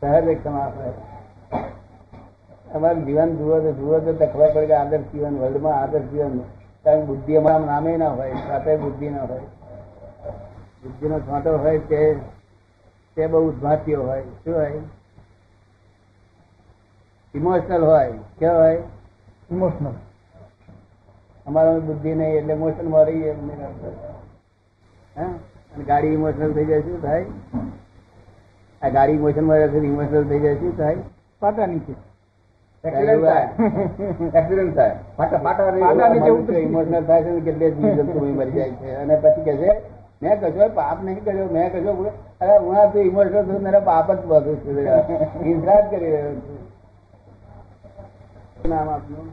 સહજ 0.00 0.38
ક્ષમા 0.38 0.72
હોય. 0.76 1.17
અમારું 2.74 3.06
જીવન 3.06 3.36
જુઓ 3.36 3.60
તો 3.60 3.72
જુઓ 3.72 3.98
તો 3.98 4.26
ખબર 4.26 4.50
પડે 4.54 4.66
કે 4.66 4.74
આદર્શ 4.74 5.00
જીવન 5.00 5.38
વર્લ્ડમાં 5.38 5.82
આદર્શ 5.82 6.04
જીવન 6.04 6.40
કારણ 6.84 7.06
બુદ્ધિ 7.06 7.36
અમારા 7.36 7.58
નામે 7.58 7.96
ના 7.96 8.08
હોય 8.08 8.34
સાથે 8.34 8.76
બુદ્ધિ 8.76 9.08
ના 9.10 9.22
હોય. 9.22 9.40
બુદ્ધિનો 10.82 11.20
છોટો 11.20 11.58
હોય 11.58 11.78
તે 11.78 12.16
તે 13.16 13.26
બહુ 13.26 13.48
ઉદ્ભાતીય 13.48 13.94
હોય. 13.94 14.22
શું 14.22 14.54
હોય? 14.54 14.80
ઇમોશનલ 17.34 17.84
હોય. 17.84 18.12
કેવો 18.38 18.54
હોય? 18.54 18.82
ઇમોશનલ 19.50 19.92
અમારા 21.46 21.78
બુદ્ધિ 21.78 22.14
નહીં 22.14 22.34
એટલે 22.34 22.52
ઇમોશનમાં 22.54 23.04
રહીએ 23.04 23.30
અમને 23.30 23.54
હા? 25.16 25.24
અને 25.74 25.84
ગાડી 25.84 26.08
ઇમોશનલ 26.08 26.52
થઈ 26.52 26.64
જાય 26.64 26.80
શું 26.80 27.02
થાય? 27.02 27.26
આ 28.82 28.88
ગાડી 28.88 29.12
ઇમોશનમાં 29.12 29.56
રહેશે 29.56 29.76
ઇમોશનલ 29.76 30.28
થઈ 30.28 30.40
જાય 30.40 30.54
શું 30.54 30.78
થાય? 30.78 30.96
પાટા 31.40 31.66
નીચે. 31.66 32.07
એક્સિડન્ટ 32.88 33.24
થાય. 33.24 33.48
એક્સિડન્ટ 34.40 34.76
થાય. 34.76 34.96
પાટા 35.16 35.38
પાટા 35.38 35.64
પાટા 35.64 36.08
નીચે 36.08 36.30
ઉતરી 36.30 36.60
ઇમોશનલ 36.60 37.04
થાય 37.04 37.22
છે 37.22 37.30
ને 37.30 37.40
કેટલે 37.40 37.70
જીવજંતુ 37.70 38.24
મરી 38.36 38.50
જાય 38.50 38.70
છે. 38.70 38.94
અને 38.94 39.16
પછી 39.16 39.44
કહે 39.44 39.56
છે 39.56 39.72
મેં 40.22 40.40
કશો 40.40 40.68
પાપ 40.74 41.04
નહીં 41.04 41.24
કર્યો. 41.24 41.48
મેં 41.52 41.72
કશો 41.72 42.12
અરે 42.40 42.58
હું 42.58 42.92
તો 42.92 42.98
ઇમોશનલ 42.98 43.44
છું 43.44 43.62
મારા 43.62 43.80
પાપ 43.80 44.12
જ 44.12 44.24
બધું 44.24 44.56
છે. 44.56 44.88
હિંસા 45.44 45.80
જ 45.80 45.90
કરી 45.90 46.10
રહ્યો 46.10 46.34
છું. 46.34 46.58
નામ 48.68 48.88
આપનું? 48.88 49.26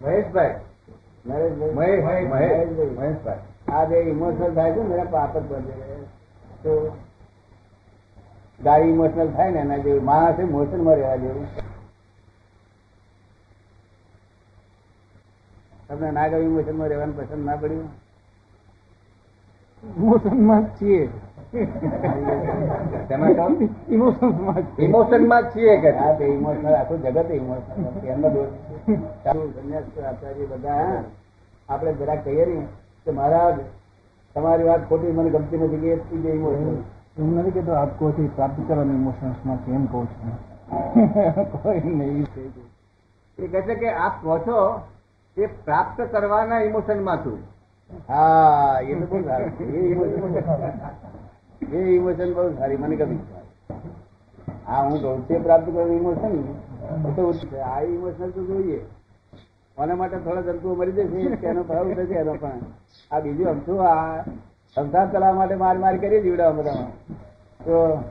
મહેશભાઈ. 0.00 0.54
મહેશભાઈ. 1.26 2.26
મહેશભાઈ. 2.26 3.38
આ 3.72 3.84
જે 3.84 3.96
ઇમોશનલ 3.96 4.54
થાય 4.54 4.72
છે 4.72 4.80
મેરા 4.80 5.04
પાપ 5.10 5.38
જ 5.38 5.42
બધે 5.42 5.72
તો 6.62 6.72
ગાડી 8.60 8.90
ઇમોશનલ 8.90 9.32
થાય 9.32 9.50
ને 9.50 9.60
એના 9.60 9.78
જેવું 9.78 10.04
માણસ 10.04 10.38
ઇમોશનમાં 10.40 10.96
રહેવા 10.96 11.16
જેવું 11.16 11.46
તમને 15.88 16.10
ના 16.10 16.28
ગયું 16.28 16.44
ઇમોશનમાં 16.44 16.88
રહેવાનું 16.88 17.16
પસંદ 17.16 17.44
ના 17.44 17.56
પડ્યું 17.56 17.88
ઇમોશનમાં 19.82 20.64
છીએ. 20.78 21.08
ઇમોશનમાં 23.88 24.64
છીએ. 24.66 24.86
ઇમોશનમાં 24.86 25.44
કે 25.82 25.90
હા 25.92 26.12
તે 26.14 26.24
ઇમોશનલ 26.26 26.74
આખું 26.74 27.02
જગત 27.02 27.30
ઇમોશનલ 27.30 28.06
એમનો 28.06 28.28
દોષ 28.30 28.52
સંન્યાસ 29.54 29.98
આચાર્ય 30.04 30.46
બધા. 30.46 31.02
આપણે 31.68 31.92
જરાક 31.94 32.24
કહીએ 32.24 32.46
ને 32.46 32.60
કે 33.06 33.10
મહારાજ 33.10 33.56
તમારી 34.36 34.64
વાત 34.64 34.88
ખોટી 34.88 35.12
મને 35.12 35.30
ગમતી 35.30 35.58
નથી 35.58 35.80
કે 35.80 36.30
એ 36.30 36.34
ઇમોશનલ 36.34 36.76
એમ 37.20 37.38
નથી 37.38 37.50
કહેતો 37.50 37.72
આપ 37.72 37.98
કહો 37.98 38.10
છો 38.10 38.28
પ્રાપ્ત 38.36 38.60
કરવાનું 38.68 38.94
ઇમોશન્સમાં 38.94 39.64
કેમ 39.64 39.86
કહું 39.86 40.06
છું. 40.06 40.32
કોઈ 41.62 41.80
નહીં, 41.80 42.26
એ 43.38 43.46
કહે 43.46 43.60
છે 43.62 43.74
કે 43.74 43.92
આપ 43.92 44.22
કહો 44.22 44.38
છો 44.38 44.58
એ 45.36 45.46
પ્રાપ્ત 45.46 46.00
કરવાના 46.12 46.60
ઇમોશનમાં 46.60 47.24
છું 47.24 47.38
હા, 48.08 48.78
એ 48.80 48.94
તો 48.94 49.06
બહુ 49.06 49.24
સારું. 49.24 49.52
એ 51.72 51.94
ઇમોશન 51.94 52.34
બહુ 52.34 52.54
સારી, 52.58 52.76
મને 52.76 52.96
ગમી. 52.96 53.18
હા, 54.66 54.82
હું 54.82 55.00
દોડતે 55.00 55.38
પ્રાપ્ત 55.38 55.66
કરવાનું 55.66 55.96
ઇમોશન 55.96 56.34
તો 57.16 57.34
આ 57.64 57.80
ઇમોશન 57.80 58.30
તો 58.30 58.44
જોઈએ. 58.44 58.80
કોના 59.76 59.94
માટે 59.94 60.16
થોડા 60.16 60.40
જંતુઓ 60.40 60.74
મરી 60.74 60.92
જશે 60.92 61.36
તેનો 61.36 61.62
ભાવ 61.62 61.92
થશે 61.92 62.14
એનો 62.14 62.34
પણ. 62.34 62.62
આ 63.10 63.20
બીજું 63.20 63.48
અમથું 63.48 63.86
આ 63.86 64.24
સંસાર 64.74 65.10
ચલાવવા 65.12 65.32
માટે 65.32 65.54
માર 65.54 65.78
માર 65.78 65.96
કરી 65.96 66.22
જીવડાવ 66.22 66.58
બધા 66.58 66.72
તો 67.64 68.04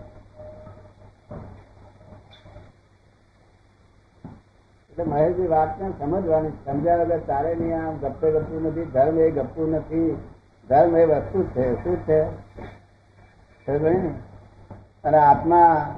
એટલે 4.91 5.03
મહેશજી 5.03 5.47
વાતને 5.47 5.91
સમજવાની, 5.99 6.49
સમજ્યા 6.49 6.95
વગર 6.95 7.19
ચાલે 7.19 7.55
નહીં 7.55 7.87
આમ, 7.87 7.97
ગપ્પે 7.97 8.31
ગપતું 8.31 8.63
નથી, 8.63 8.85
ધર્મ 8.85 9.19
એ 9.19 9.31
ગપતું 9.31 9.71
નથી, 9.71 10.17
ધર્મ 10.69 10.97
એ 10.97 11.05
વસ્તુ 11.05 11.43
છે, 11.43 11.83
શું 11.83 11.97
છે? 11.97 12.21
અને 15.03 15.17
આત્મા 15.17 15.95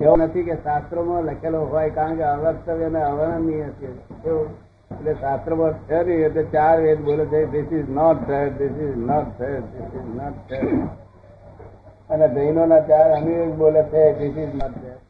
એવો 0.00 0.16
નથી 0.16 0.42
કે 0.42 0.56
શાસ્ત્રોમાં 0.56 1.22
લખેલો 1.22 1.64
હોય, 1.64 1.90
કારણ 1.90 2.16
કે 2.16 2.22
અવસ્તવ્ય 2.22 2.84
અને 2.84 3.02
અવર્ણનીય 3.02 3.64
છે. 3.64 3.92
કેવું? 4.22 4.71
એટલે 4.92 5.12
શાસ્ત્રોમાં 5.14 5.74
નહીં 5.90 6.24
એટલે 6.26 6.42
ચાર 6.54 6.76
વેદ 6.80 7.00
બોલે 7.04 7.24
છે 7.26 7.40
this 7.46 7.72
is 7.72 7.88
not 7.90 8.18
third 8.26 8.58
this 8.58 8.76
is 8.80 8.96
not 9.06 9.28
third 9.38 9.64
this 9.72 9.94
is 9.94 10.08
not 10.16 10.36
third 10.48 12.10
અને 12.10 12.26
જૈનોના 12.28 12.82
ચાર 12.90 13.08
અમીર 13.10 13.48
બોલે 13.62 13.82
છે 13.82 14.02
ધીસ 14.18 14.36
ઇઝ 14.36 14.54
નોટ 14.54 14.74
થર્ડ 14.74 15.00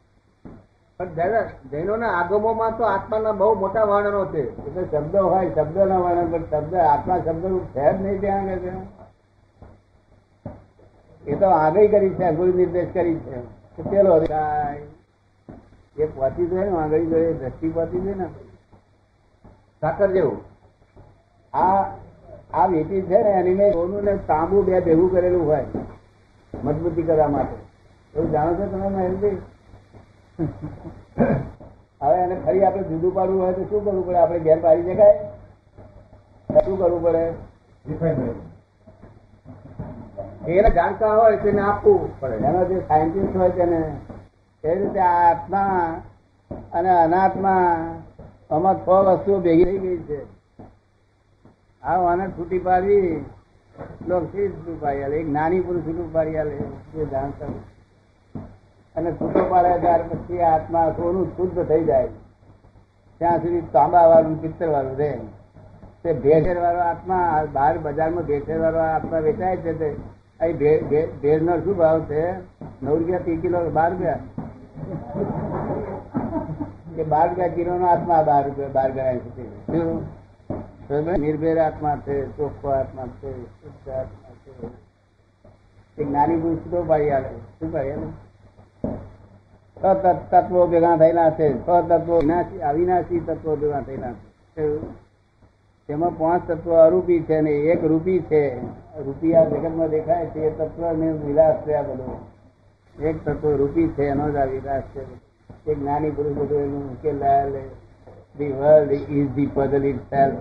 પણ 1.00 1.70
જૈનોના 1.70 2.12
આગમોમાં 2.18 2.76
તો 2.76 2.84
આત્માના 2.84 3.32
બહુ 3.32 3.54
મોટા 3.54 3.84
વર્ણનો 3.84 4.24
છે. 4.26 4.42
એટલે 4.66 4.82
શબ્દો 4.84 5.20
હોય 5.28 5.50
શબ્દ 5.50 5.76
ના 5.76 5.98
વર્ણન 5.98 6.28
પણ 6.32 6.44
શબ્દ 6.50 6.74
આત્મા 6.74 7.18
શબ્દ 7.18 7.44
છે 7.74 7.86
જ 7.92 8.00
નહીં 8.02 8.20
ત્યાં 8.20 8.42
આગળ 8.42 8.60
છે. 8.64 8.72
એ 11.24 11.34
તો 11.36 11.46
આગળ 11.46 11.86
કરી 11.86 12.14
છે 12.14 12.26
ગુરુ 12.36 12.52
નિર્દેશ 12.56 12.92
કરી 12.92 13.18
છે. 13.24 13.36
પેલો 13.90 14.12
એ 15.96 16.04
પહોંચી 16.06 16.46
જાય 16.46 16.70
ને 16.70 16.76
આગળ 16.76 17.04
જોઈએ 17.04 17.32
દ્રષ્ટિ 17.32 17.68
પહોંચી 17.68 18.00
જાય 18.00 18.16
ને 18.16 18.26
સાકર 19.82 20.08
જેવું. 20.14 20.38
આ 21.54 21.82
આ 22.54 22.66
વેટી 22.72 23.02
છે 23.08 23.18
ને 23.24 23.30
એની 23.40 23.72
સોનું 23.72 24.02
ને 24.08 24.12
તાંબુ 24.28 24.56
બે 24.66 24.80
ભેગું 24.86 25.08
કરેલું 25.12 25.44
હોય 25.46 25.66
મજબૂતી 26.54 27.06
કરવા 27.08 27.30
માટે. 27.34 27.56
એવું 28.14 28.30
જાણો 28.32 28.52
છો 28.58 28.64
તમે 28.72 28.88
મહેશભાઈ 28.96 29.40
હવે 32.00 32.16
એને 32.24 32.36
ફરી 32.44 32.64
આપણે 32.66 32.82
જુદું 32.90 33.12
પાડવું 33.16 33.40
હોય 33.42 33.54
તો 33.58 33.62
શું 33.70 33.80
કરવું 33.84 34.04
પડે? 34.06 34.18
આપણે 34.18 34.38
ઘેર 34.46 34.58
પાડી 34.64 34.94
શકાય 34.94 35.14
શું 36.64 36.76
કરવું 36.80 37.02
પડે? 37.04 37.24
એને 40.46 40.70
જાણતા 40.78 41.12
હોય 41.18 41.38
તેને 41.42 41.62
આપવું 41.62 42.00
પડે. 42.20 42.36
એનો 42.48 42.60
જે 42.70 42.76
સાયન્ટિસ્ટ 42.88 43.36
હોય 43.36 43.52
છે 43.58 43.64
ને 43.72 43.80
એ 44.64 44.70
રીતે 44.78 45.00
આ 45.00 45.18
આત્મા 45.28 45.76
અને 46.72 46.90
અનાત્મા 46.90 47.66
આમાં 48.52 48.84
છ 48.84 48.88
વસ્તુઓ 48.88 49.40
ભેગી 49.40 49.64
થઈ 49.64 49.78
ગઈ 49.78 49.96
છે. 49.96 50.22
આ 51.82 52.12
આને 52.12 52.28
છૂટી 52.28 52.58
પાડવી 52.58 53.24
લોકથી 54.08 54.48
છૂટું 54.48 54.80
પાડી 54.80 55.02
આલે? 55.02 55.16
એક 55.16 55.28
નાની 55.28 55.60
પુરુષ 55.60 55.82
છૂટું 55.82 56.12
પાડી 56.12 56.36
આલે 56.36 56.58
એ 56.94 57.04
જાણતા 57.04 57.46
અને 58.96 59.12
છૂટો 59.12 59.44
પાડે 59.44 59.78
ત્યાર 59.78 60.02
પછી 60.02 60.40
આત્મા 60.40 60.90
સોનું 60.90 61.36
શુદ્ધ 61.36 61.68
થઈ 61.68 61.84
જાય. 61.84 62.08
ત્યાં 63.18 63.38
સુધી 63.38 63.60
તાંબા 63.60 64.06
વાળું 64.06 64.42
પિત્તર 64.42 64.68
વાળું 64.68 64.98
રહે. 64.98 65.18
તે 66.02 66.12
ભેળસેળ 66.12 66.58
વાળો 66.58 66.80
આત્મા 66.80 67.44
બહાર 67.52 67.78
બજારમાં 67.78 68.24
ભેસેર 68.24 68.60
વાળો 68.60 68.78
આત્મા 68.78 69.18
વેચાય 69.18 69.56
છે 69.56 69.78
તે. 69.78 69.96
અહીં 70.40 70.58
ભે- 70.58 70.80
ભે- 70.80 71.20
ભેળનો 71.22 71.60
શું 71.60 71.76
ભાવ 71.76 72.00
છે? 72.00 72.32
નવ 72.82 72.94
રૂપિયા, 72.94 73.18
ત્રીસ 73.18 73.40
કિલો 73.40 73.70
બાર 73.70 73.90
રૂપિયા 73.90 74.18
કે 76.96 77.02
બાર 77.02 77.28
રૂપિયા 77.28 77.48
કિલો 77.48 77.78
નો 77.78 77.86
આત્મા 77.86 78.22
બાર 78.22 78.44
રૂપિયા 78.44 78.68
બાર 78.68 78.92
ગણાય 78.92 79.18
છે? 79.18 79.44
નિર્ભેર 81.18 81.58
આત્મા 81.58 81.96
છે 81.96 82.36
ચોખ્ખો 82.36 82.68
આત્મા 82.68 83.06
છે 83.06 83.44
શુદ્ધ 83.44 83.88
આત્મા 83.88 84.34
છે. 84.44 84.66
એક 86.02 86.10
નાની 86.10 86.36
પુરુષ 86.36 86.70
તો 86.70 86.82
ભાઈ 86.82 87.10
આવે. 87.10 87.28
શું 87.28 87.70
ભાઈ 87.70 87.94
તત્વો 90.30 90.66
ભેગા 90.66 90.96
થયેલા 90.96 91.30
છે. 91.30 91.52
છ 91.58 91.68
તત્વો 91.88 92.18
વિનાશી 92.18 92.60
અવિનાશી 92.60 93.20
તત્વો 93.20 93.56
ભેગા 93.56 93.80
થયેલા 93.80 94.12
છે. 94.12 94.78
તેમાં 95.88 96.18
પાંચ 96.18 96.50
તત્વો 96.50 96.74
અરૂપી 96.74 97.22
છે 97.22 97.40
ને 97.40 97.50
એક 97.50 97.84
રૂપી 97.84 98.20
છે. 98.20 98.60
રૂપિયા 99.04 99.44
જગતમાં 99.44 99.88
દેખાય 99.88 100.26
છે. 100.26 100.40
એ 100.40 100.50
તત્વ 100.50 100.92
ને 100.92 101.12
વિલાસ 101.12 101.54
છે 101.66 101.74
આ 101.74 101.82
બધો. 101.82 102.18
એક 103.02 103.24
તત્વ 103.24 103.56
રૂપી 103.56 103.88
છે 103.88 104.08
એનો 104.08 104.30
જ 104.30 104.36
આ 104.36 104.44
વિલાસ 104.44 104.82
છે. 104.82 105.21
એ 105.66 105.74
જ્ઞાની 105.74 106.10
પુરુષ 106.10 106.36
બધું 106.36 106.60
એનું 106.60 106.84
ઉકેલ 106.92 107.16
લાવે 107.18 107.62
the 108.38 108.52
world 108.52 108.92
is 108.92 109.28
the 109.34 109.46
puzzle 109.46 109.84
itself 110.10 110.38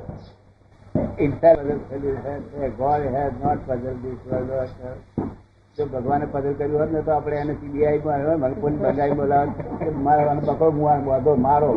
જો 5.78 5.86
ભગવાને 5.86 6.25
પઝલ 6.25 6.54
કર્યું 6.54 6.82
હોત 6.82 6.92
ને 6.92 7.01
તો 7.01 7.12
આપણે 7.12 7.36
એને 7.36 7.54
સીબીઆઈ 7.54 8.01
માં 8.40 8.54
કોઈ 8.54 8.74
બંગાઈ 8.74 9.12
બોલાવે 9.12 9.92
મારો 10.04 10.42
બકરો 10.42 10.72
મુવા 10.72 11.00
બધો 11.00 11.36
મારો 11.36 11.70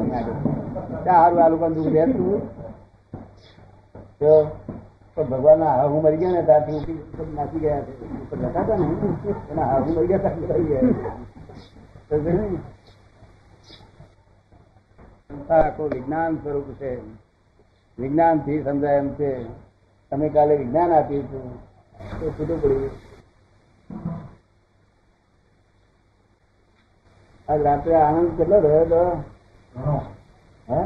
સારું 1.05 1.43
આ 1.43 1.49
લોકો 1.49 1.67
દુઃખ 1.69 1.93
રહેતું. 1.93 2.17
તું 2.21 2.41
તો 4.21 4.33
તો 5.17 5.25
ભગવાન 5.25 5.63
હાહુ 5.63 6.01
મરી 6.03 6.17
ગયા 6.17 6.33
ને 6.33 6.43
ત્યાંથી 6.43 6.77
ઉઠી 6.77 7.35
નાખી 7.35 7.61
ગયા 7.61 7.81
છે. 7.81 7.93
ઉપર 8.23 8.39
લખા 8.39 8.77
ને 8.77 8.87
એના 9.51 9.67
હાહુ 9.67 9.91
મરી 9.93 10.09
ગયા 10.09 10.33
તો 12.09 12.17
ને? 12.17 12.59
સંસાર 15.35 15.63
આખું 15.67 15.89
વિજ્ઞાન 15.89 16.37
સ્વરૂપ 16.37 16.73
છે. 16.73 17.01
વિજ્ઞાનથી 17.99 18.63
સમજાય 18.63 18.97
એમ 18.97 19.15
છે. 19.15 19.45
તમે 20.11 20.29
કાલે 20.29 20.57
વિજ્ઞાન 20.57 20.93
આપ્યું 20.93 21.25
હતું 21.25 21.63
તો 22.21 22.31
છૂટું 22.31 22.63
પડ્યું. 22.63 22.91
આજ 27.49 27.63
રાત્રે 27.63 27.95
આનંદ 27.95 28.39
કેટલો 28.39 28.59
રહ્યો 28.59 28.81
હતો 28.81 29.25
હે? 30.71 30.85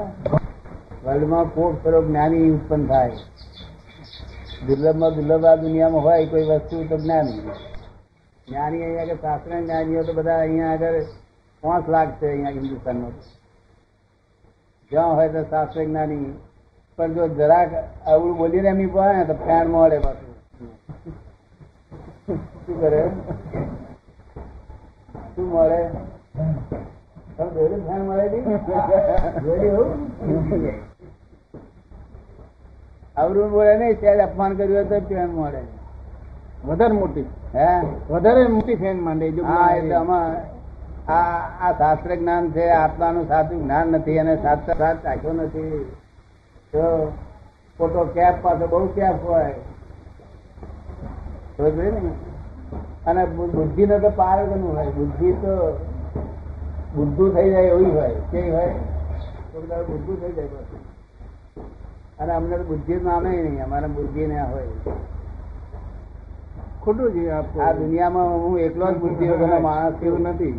વર્લ્ડમાં 1.04 1.44
કોટ 1.44 1.82
સ્વરૂપ 1.82 2.04
જ્ઞાની 2.04 2.50
ઉત્પન્ન 2.50 2.86
થાય. 2.86 3.10
દુર્લભમાં 4.66 5.14
દુર્લભ 5.14 5.44
આ 5.44 5.54
દુનિયામાં 5.54 6.02
હોય 6.02 6.26
કોઈ 6.26 6.44
વસ્તુ 6.44 6.84
તો 6.88 6.96
જ્ઞાની. 6.96 7.40
જ્ઞાની 8.48 8.82
અહીંયા 8.82 9.02
આગળ 9.02 9.14
શાસ્ત્ર 9.14 9.60
જ્ઞાનીઓ 9.60 10.02
તો 10.02 10.12
બધા 10.12 10.38
અહીંયા 10.38 10.72
આગળ 10.72 11.02
પાંચ 11.60 11.88
લાખ 11.88 12.10
છે 12.10 12.26
અહીંયા 12.26 12.50
હિન્દુસ્તાનમાં. 12.50 13.37
જ્યાં 14.90 15.14
હોય 15.14 15.28
તો 15.28 15.42
શાસ્ત્ર 15.50 15.84
જ્ઞાની 15.84 16.32
પણ 16.98 17.14
જો 17.14 17.24
જરાક 17.30 17.70
આવડું 18.06 18.36
બોલીને 18.36 18.68
એમની 18.68 18.86
પડે 18.88 19.12
ને 19.16 19.24
તો 19.24 19.34
ફેણ 19.42 19.68
મળે 19.68 19.98
પાછું. 20.00 20.32
શું 22.64 22.76
કરે? 22.80 23.02
શું 25.34 25.46
મળે? 25.46 25.80
આવડું 33.16 33.50
બોલે 33.50 33.72
નહીં 33.78 33.96
ત્યારે 33.96 34.22
અપમાન 34.22 34.56
કર્યું 34.56 34.88
તો 34.88 35.00
ફેન 35.08 35.30
મળે 35.30 35.62
વધારે 36.64 36.94
મોટી. 36.94 37.26
હે? 37.54 37.68
વધારે 38.10 38.48
મોટી 38.48 38.76
ફેન 38.76 38.96
માંડે 39.00 39.30
જો 39.32 39.44
હા 39.44 39.68
એટલે 39.76 39.94
આમાં 39.94 40.36
આ 41.08 41.48
આ 41.60 41.72
શાસ્ત્ર 41.78 42.14
જ્ઞાન 42.14 42.50
છે, 42.50 42.68
આત્માનું 42.68 43.28
સાચું 43.28 43.62
જ્ઞાન 43.62 43.86
નથી 43.86 44.18
અને 44.18 44.36
સાચો 44.36 44.72
સાથ 44.78 44.96
રાખ્યો 45.04 45.32
નથી. 45.32 45.92
તો 46.72 47.12
ખોટો 47.78 48.04
કેપ 48.04 48.34
પાસે 48.42 48.66
બહુ 48.66 48.86
કેપ 48.86 49.24
હોય. 49.24 49.54
ને? 51.60 52.10
અને 53.06 53.24
બુદ્ધિ 53.24 53.86
ને 53.86 53.98
તો 53.98 54.10
પાર 54.10 54.46
ગણું 54.46 54.76
હોય. 54.76 54.86
બુદ્ધિ 54.86 55.32
તો 55.32 55.80
બુદ્ધુ 56.94 57.32
થઈ 57.32 57.50
જાય 57.50 57.62
એવી 57.62 57.90
હોય. 57.90 58.14
કે 58.30 58.50
હોય? 58.50 58.74
તો 59.52 59.60
બુદ્ધુ 59.60 60.16
થઈ 60.16 60.32
જાય 60.32 60.46
અને 62.18 62.32
અમને 62.32 62.56
બુદ્ધિ 62.56 62.96
નામે 62.96 63.30
નહીં. 63.30 63.64
અમારે 63.64 63.86
બુદ્ધિ 63.86 64.26
ના 64.26 64.44
હોય. 64.44 64.68
ખોટું 66.88 67.12
છે 67.12 67.22
આ 67.30 67.72
દુનિયામાં 67.78 68.28
હું 68.42 68.58
એકલો 68.66 68.86
જ 68.92 68.96
બુદ્ધિ 69.02 69.26
વગરનો 69.30 69.60
માણસ 69.60 70.02
એવું 70.02 70.22
નથી. 70.32 70.54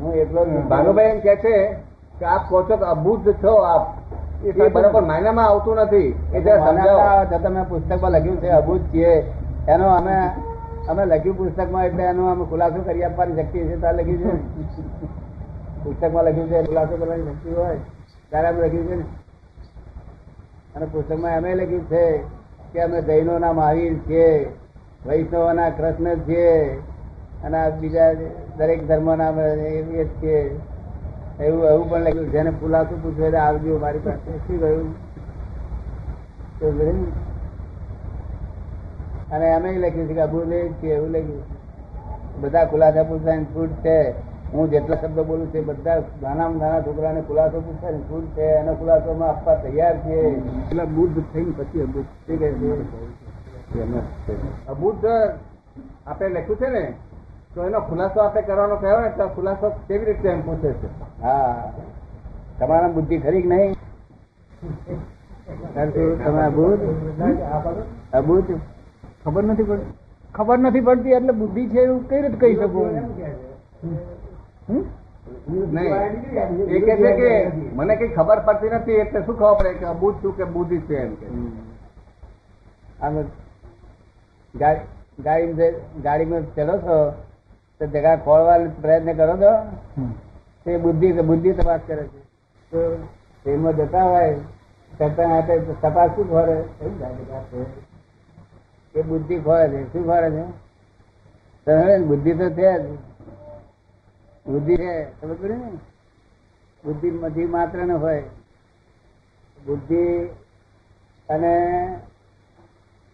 હું 0.00 0.12
એકલો 0.22 0.40
ભાનુભાઈ 0.70 1.10
એમ 1.14 1.20
કે 1.20 1.34
છે 1.44 1.54
કે 2.18 2.24
આપ 2.24 2.48
કહો 2.48 2.62
છો 2.68 2.76
કે 2.76 2.86
અબુદ્ધ 2.94 3.28
છો 3.42 3.54
આપ. 3.72 3.84
એ 4.44 4.52
બરોબર 4.52 5.02
માયનામાં 5.02 5.48
આવતું 5.48 5.76
નથી. 5.84 6.10
એ 6.32 6.38
છતાં 6.40 7.52
મેં 7.52 7.66
પુસ્તકમાં 7.68 8.12
લખ્યું 8.12 8.40
છે 8.40 8.48
અબુધ 8.60 8.84
છીએ. 8.92 9.12
એનો 9.68 9.86
અમે 9.98 10.16
અમે 10.88 11.02
લખ્યું 11.06 11.36
પુસ્તકમાં 11.36 11.84
એટલે 11.86 12.04
એનો 12.12 12.30
અમે 12.30 12.44
ખુલાસો 12.44 12.80
કરી 12.86 13.04
આપવાની 13.04 13.36
શક્તિ 13.38 13.58
છે 13.68 13.76
ત્યારે 13.82 14.02
લખ્યું 14.02 14.40
છે 14.70 15.06
પુસ્તકમાં 15.84 16.24
લખ્યું 16.24 16.48
છે 16.48 16.64
ખુલાસો 16.66 16.94
કરવાની 16.96 17.30
શક્તિ 17.30 17.54
હોય 17.58 17.78
ત્યારે 18.30 18.48
અમે 18.48 18.60
લખ્યું 18.66 18.88
છે 18.88 18.96
ને? 18.96 19.06
અને 20.74 20.86
પુસ્તકમાં 20.86 21.36
અમે 21.38 21.54
લખ્યું 21.54 21.86
છે 21.88 22.04
કે 22.72 22.78
અમે 22.82 22.98
જૈનોના 23.02 23.52
મહાવીર 23.52 23.96
છીએ. 24.08 24.28
વૈષ્ણવોના 25.06 25.70
કૃષ્ણ 25.70 26.14
છે 26.14 26.78
અને 27.42 27.58
આ 27.58 27.70
બીજા 27.70 28.12
દરેક 28.56 28.88
ધર્મના 28.88 29.30
ના 29.30 29.46
એ 29.46 30.04
છીએ. 30.04 30.60
એવું 31.40 31.66
એવું 31.66 31.90
પણ 31.90 32.00
લખ્યું 32.00 32.30
જેને 32.30 32.50
ખુલાસો 32.50 32.98
પૂછવે 33.02 33.36
આવજો 33.36 33.78
મારી 33.78 33.98
પાસે. 33.98 34.38
શું 34.38 34.60
કહ્યું? 34.60 34.96
અને 39.30 39.54
અમે 39.54 39.78
લખ્યું 39.78 40.08
છે 40.08 40.14
કે 40.14 40.20
અભુદેવ 40.20 40.72
છે 40.72 40.88
એવું 40.88 41.10
લખ્યું. 41.10 41.42
છે. 41.42 42.40
બધા 42.40 42.64
ખુલાસા 42.64 43.02
પૂછવાની 43.02 43.44
છૂટ 43.44 43.68
છે. 43.68 44.14
હું 44.52 44.70
જેટલા 44.70 44.96
શબ્દો 44.96 45.24
બોલું 45.24 45.54
છું 45.54 45.66
બધા 45.66 46.02
નાના 46.22 46.48
નાના 46.48 46.80
છોકરાને 46.80 47.20
ખુલાસો 47.20 47.60
પૂછવાની 47.60 47.98
છૂટ 47.98 48.36
છે. 48.36 48.42
એનો 48.42 48.74
ખુલાસો 48.74 49.24
આપવા 49.24 49.54
તૈયાર 49.54 49.96
છે 49.96 50.10
એટલા 50.10 50.84
બુદ્ધ 50.84 51.22
થઈને 51.32 51.52
પછી 51.56 51.80
અબુદ્ધ 51.80 52.00
શું 52.00 52.38
કહે 52.38 52.52
છે? 52.52 53.03
અબુદ્ધ 54.66 55.04
આપણે 56.06 56.28
લખ્યું 56.30 56.58
છે 56.58 56.68
ને 56.68 56.84
તો 57.54 57.66
એનો 57.66 57.80
ખુલાસો 57.80 58.20
આપણે 58.20 58.42
કરવાનો 58.42 58.76
કહેવાય 58.76 59.08
ને 59.08 59.16
તો 59.16 59.28
ખુલાસો 59.28 59.66
કેવી 59.88 60.04
રીતે 60.04 60.28
એમ 60.28 60.42
પૂછે 60.42 60.70
છે? 60.72 60.88
હા. 61.20 61.72
તમારા 62.58 62.88
બુદ્ધિ 62.88 63.20
ખરી 63.20 63.42
કે 63.42 63.48
નહીં? 63.48 63.74
ખબર 69.24 69.42
નથી 69.44 69.64
પડતી 69.64 69.92
ખબર 70.34 70.58
નથી 70.58 70.82
પડતી 70.82 71.12
એટલે 71.12 71.32
બુદ્ધિ 71.34 71.68
છે 71.68 71.80
એવું 71.80 72.02
કઈ 72.08 72.20
રીતે 72.22 72.38
કહી 72.38 72.56
શકું? 72.56 72.88
હમ? 74.68 74.82
નહીં. 75.70 75.94
એ 76.68 76.80
કે 76.80 76.96
છે 76.96 77.10
કે 77.14 77.30
મને 77.74 77.96
કઈ 77.96 78.10
ખબર 78.10 78.38
પડતી 78.42 78.70
નથી 78.72 79.00
એટલે 79.00 79.24
શું 79.24 79.36
ખબર 79.36 79.56
પડે 79.58 79.78
કે 79.78 79.86
અબુદ્ધ 79.86 80.20
છું 80.22 80.36
કે 80.36 80.44
બુદ્ધિ 80.48 80.78
છે 80.86 80.96
એમ 80.98 81.16
કે 81.16 81.26
ગાડી 84.54 84.80
ગાડી 85.22 85.70
ગાડીમાં 86.02 86.54
ચલો 86.54 86.78
છો 86.78 86.96
તો 87.78 87.86
જગા 87.86 88.16
ખોળવાનો 88.16 88.70
પ્રયત્ન 88.80 89.12
કરો 89.12 89.36
છો? 89.36 89.52
તે 90.64 90.76
બુદ્ધિ 90.76 91.12
બુદ્ધિ 91.12 91.52
તપાસ 91.52 91.80
કરે 91.86 92.04
છે. 92.04 92.20
તો 92.72 93.08
ટ્રેનમાં 93.42 93.76
જતા 93.76 94.04
હોય 94.04 94.34
કરતા 94.98 95.28
હાથે 95.28 95.58
તપાસ 95.58 96.10
શું 96.10 96.28
ખોરે? 96.28 96.64
ગાડી 96.98 97.66
એ 98.94 99.02
બુદ્ધિ 99.02 99.40
ખોરે 99.40 99.68
છે. 99.68 99.92
શું 99.92 100.04
ખોરે 100.04 100.30
છે? 100.30 100.44
તમે 101.66 101.98
બુદ્ધિ 101.98 102.32
તો 102.32 102.50
છે 102.50 102.72
જ. 102.78 102.98
બુદ્ધિ 104.46 104.76
છે. 104.76 105.08
ખબર 105.20 105.34
પડે 105.34 105.54
ને? 105.54 105.70
બુદ્ધિ 106.84 107.10
મધી 107.10 107.46
માત્ર 107.46 107.78
ન 107.78 107.90
હોય. 107.90 108.22
બુદ્ધિ 109.66 110.30
અને 111.28 111.54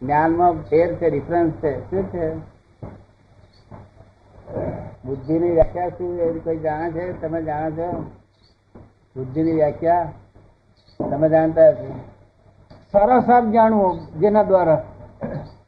જ્ઞાનમાં 0.03 0.53
ફેર 0.53 0.95
છે 0.95 1.11
ડિફરન્સ 1.11 1.53
છે. 1.53 1.91
શું 1.91 2.13
છે? 2.13 2.35
બુદ્ધિની 5.05 5.51
વ્યાખ્યા 5.51 5.89
શું 5.89 6.19
એવી 6.19 6.41
કોઈ 6.41 6.59
જાણે 6.59 6.91
છે? 6.91 7.21
તમે 7.21 7.43
જાણો 7.43 7.71
છો? 7.71 8.03
બુદ્ધિની 9.17 9.53
વ્યાખ્યા? 9.53 10.13
તમે 11.11 11.29
જાણતા 11.29 11.69
હશો? 11.69 12.01
સારા 12.93 13.21
સાર 13.21 13.47
જાણવો 13.51 13.99
જેના 14.19 14.43
દ્વારા. 14.43 14.85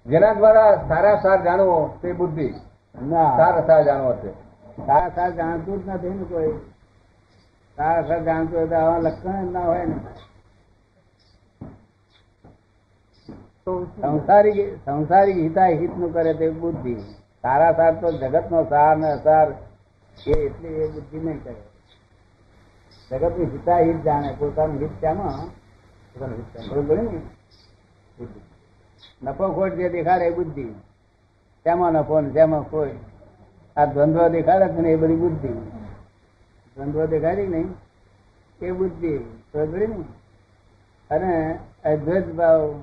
જેના 0.06 0.32
દ્વારા 0.32 0.76
સારા 0.88 1.16
સાર 1.16 1.44
જાણવો 1.44 1.98
તે 2.02 2.12
બુદ્ધિ. 2.12 2.54
ના. 3.02 3.36
સારા 3.36 3.66
સાર 3.66 3.84
જાણવો 3.84 4.12
છે. 4.12 4.32
સારા 4.86 5.08
સાર 5.08 5.30
જાણતું 5.30 5.84
જ 5.84 5.88
નથી 5.88 6.10
ને 6.10 6.24
કોઈ. 6.24 6.52
સારા 7.76 8.02
સાર 8.02 8.24
જાણતું 8.24 8.58
હોય 8.58 8.68
તો 8.68 8.74
આવા 8.74 8.98
લક્ષણ 8.98 9.52
ના 9.52 9.60
હોય 9.60 9.84
ને. 9.84 9.94
તો 13.66 13.86
સંસારી 14.00 14.76
સંસારિક 14.84 15.36
હિતા 15.36 15.68
નું 15.68 16.12
કરે 16.12 16.34
તે 16.34 16.50
બુદ્ધિ. 16.50 16.94
સારા 17.42 17.72
સાર 17.72 17.94
તો 17.94 18.12
જગત 18.12 18.50
નો 18.50 18.64
સાર 18.68 18.96
ને 18.96 19.12
અસાર 19.12 19.48
એ 20.26 20.32
એટલી 20.32 20.68
એ 20.68 20.88
બુદ્ધિ 20.88 21.18
નહીં 21.18 21.44
કરે. 21.44 21.54
જગતની 23.10 23.44
હિતા 23.44 23.78
હિત 23.78 24.02
જાણે 24.02 24.34
પોતાનું 24.38 24.80
હિત 24.80 24.90
ત્યાંમાં 25.00 25.50
નફો 29.22 29.52
ખોટ 29.52 29.72
જે 29.72 29.88
દેખાડે 29.88 30.24
એ 30.24 30.30
બુદ્ધિ. 30.30 30.64
તેમાં 31.64 31.92
નફો 31.92 32.20
ને 32.20 32.30
તેમાં 32.30 32.62
કોઈ 32.62 32.96
આ 33.76 33.84
દ્વંદ્વ 33.84 34.28
દેખાડે 34.28 34.68
છે 34.68 34.80
ને 34.80 34.90
એ 34.90 34.96
બધી 34.96 35.14
બુદ્ધિ. 35.14 35.48
દ્વંદ્વ 36.76 37.06
દેખાડી 37.06 37.46
નહીં. 37.46 37.74
એ 38.60 38.70
બુદ્ધિ. 38.70 39.18
ને? 39.54 40.04
અને 41.10 41.58
અદ્વૈત 41.84 42.32
ભાવ 42.32 42.74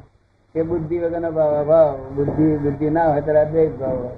એ 0.55 0.61
બુદ્ધિ 0.61 0.99
વગરનો 0.99 1.31
ભાવ 1.31 1.55
અભાવ 1.55 1.97
બુદ્ધિ 2.15 2.57
બુદ્ધિ 2.57 2.89
ના 2.89 3.09
હોય 3.09 3.21
ત્યારે 3.21 3.39
અદ્વૈત 3.39 3.79
ભાવ 3.79 3.97
હોય. 3.97 4.15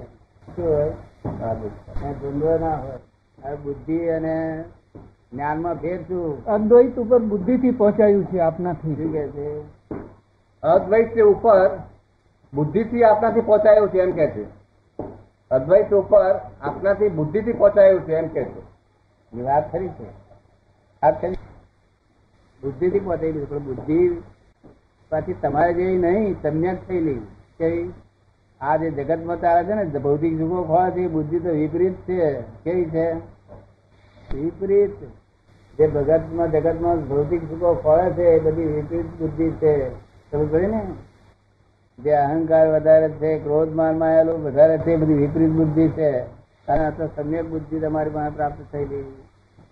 શું 0.56 0.68
હોય? 0.68 0.90
ત્યાં 1.22 2.60
ના 2.60 2.76
હોય. 2.76 3.56
બુદ્ધિ 3.56 4.08
અને 4.08 4.64
જ્ઞાનમાં 5.32 5.74
ફેર 5.74 6.02
શું? 6.02 6.44
અદ્વૈત 6.44 6.98
ઉપર 6.98 7.18
બુદ્ધિ 7.18 7.58
થી 7.58 7.70
પહોંચાયું 7.70 8.24
છે 8.24 8.38
આપનાથી. 8.38 8.94
શું 8.94 9.12
કે 9.12 9.28
છે? 9.28 9.60
અદ્વૈત 10.62 11.20
ઉપર 11.20 11.78
બુદ્ધિથી 12.54 13.04
આપનાથી 13.04 13.40
પહોંચાયું 13.40 13.88
છે 13.88 13.98
એમ 13.98 14.10
કે 14.10 14.26
છે. 14.26 14.44
અદ્વૈત 15.50 15.94
ઉપર 15.94 16.40
આપનાથી 16.62 17.08
બુદ્ધિથી 17.08 17.52
પહોંચાયું 17.52 18.00
છે 18.00 18.14
એમ 18.14 18.28
કે 18.28 18.44
છે. 18.44 18.60
એ 19.38 19.42
વાત 19.42 19.72
ખરી 19.72 19.88
છે. 19.88 20.04
વાત 21.02 21.22
ખરી 21.22 21.34
બુદ્ધિથી 22.62 22.98
પહોંચેલી 22.98 23.40
છે 23.40 23.44
પણ 23.44 23.58
બુદ્ધિ 23.58 24.22
પાછી 25.12 25.32
તમારે 25.32 25.72
જેવી 25.72 25.96
નહીં 25.96 26.42
સમ્યક 26.42 26.88
થયેલી 26.88 27.20
કે 27.58 27.86
આ 28.60 28.76
જે 28.76 28.90
જગતમાં 28.90 29.40
ચાલે 29.40 29.64
છે 29.64 29.74
ને 29.74 29.84
ભૌતિક 29.84 30.38
જુગો 30.38 30.62
ફળ 30.62 30.90
છે 30.90 31.08
બુદ્ધિ 31.08 31.38
તો 31.38 31.50
વિપરીત 31.50 31.94
છે. 31.94 32.40
કેવી 32.40 32.84
છે? 32.84 33.12
વિપરીત. 34.34 34.90
જે 35.78 35.86
ભગતમાં, 35.86 36.50
જગતમાં 36.50 37.08
ભૌતિક 37.08 37.42
સુખો 37.42 37.74
ફળે 37.74 38.10
છે, 38.10 38.24
એ 38.24 38.38
બધી 38.38 38.66
વિપરીત 38.66 39.06
બુદ્ધિ 39.06 39.50
છે. 39.50 39.88
ખબર 40.32 40.46
પડે 40.46 40.66
ને? 40.66 40.86
જે 41.98 42.10
અહંકાર 42.10 42.68
વધારે 42.68 43.08
છે 43.08 43.38
ક્રોધ 43.38 43.72
માન 43.72 44.04
આવેલું 44.04 44.44
વધારે 44.44 44.78
છે 44.78 44.96
બધી 44.96 45.14
વિપરીત 45.14 45.50
બુદ્ધિ 45.50 45.88
છે. 45.88 46.20
કારણ 46.66 46.90
તો 46.90 47.06
સમ્યક 47.06 47.44
બુદ્ધિ 47.44 47.80
તમારી 47.80 48.10
પાસે 48.10 48.34
પ્રાપ્ત 48.34 48.72
થયેલી 48.72 49.22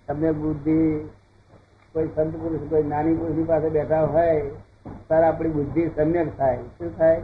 સમ્યક 0.06 0.34
બુદ્ધિ 0.34 1.08
કોઈ 1.92 2.08
સંત 2.16 2.36
પુરુષ, 2.36 2.70
કોઈ 2.70 2.82
નાની 2.82 3.14
પુરુષની 3.14 3.42
પાસે 3.42 3.68
બેઠા 3.68 4.04
હોય 4.04 4.42
ત્યારે 4.86 5.26
આપણી 5.26 5.50
બુદ્ધિ 5.50 5.90
સમ્યક 5.96 6.38
થાય. 6.38 6.56
શું 6.56 6.98
થાય? 6.98 7.20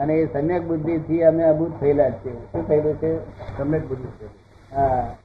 અને 0.00 0.14
એ 0.14 0.32
સમ્યક 0.32 0.62
બુદ્ધિ 0.62 0.98
થી 0.98 1.22
અમે 1.22 1.44
અભૂત 1.44 1.80
થયેલા 1.80 2.10
છીએ. 2.10 2.32
શું 2.32 2.68
થયેલું 2.68 2.94
છે? 2.94 3.18
સમ્યક 3.58 3.88
બુદ્ધિ 3.88 4.26
છે. 4.26 4.26
હા. 4.76 5.16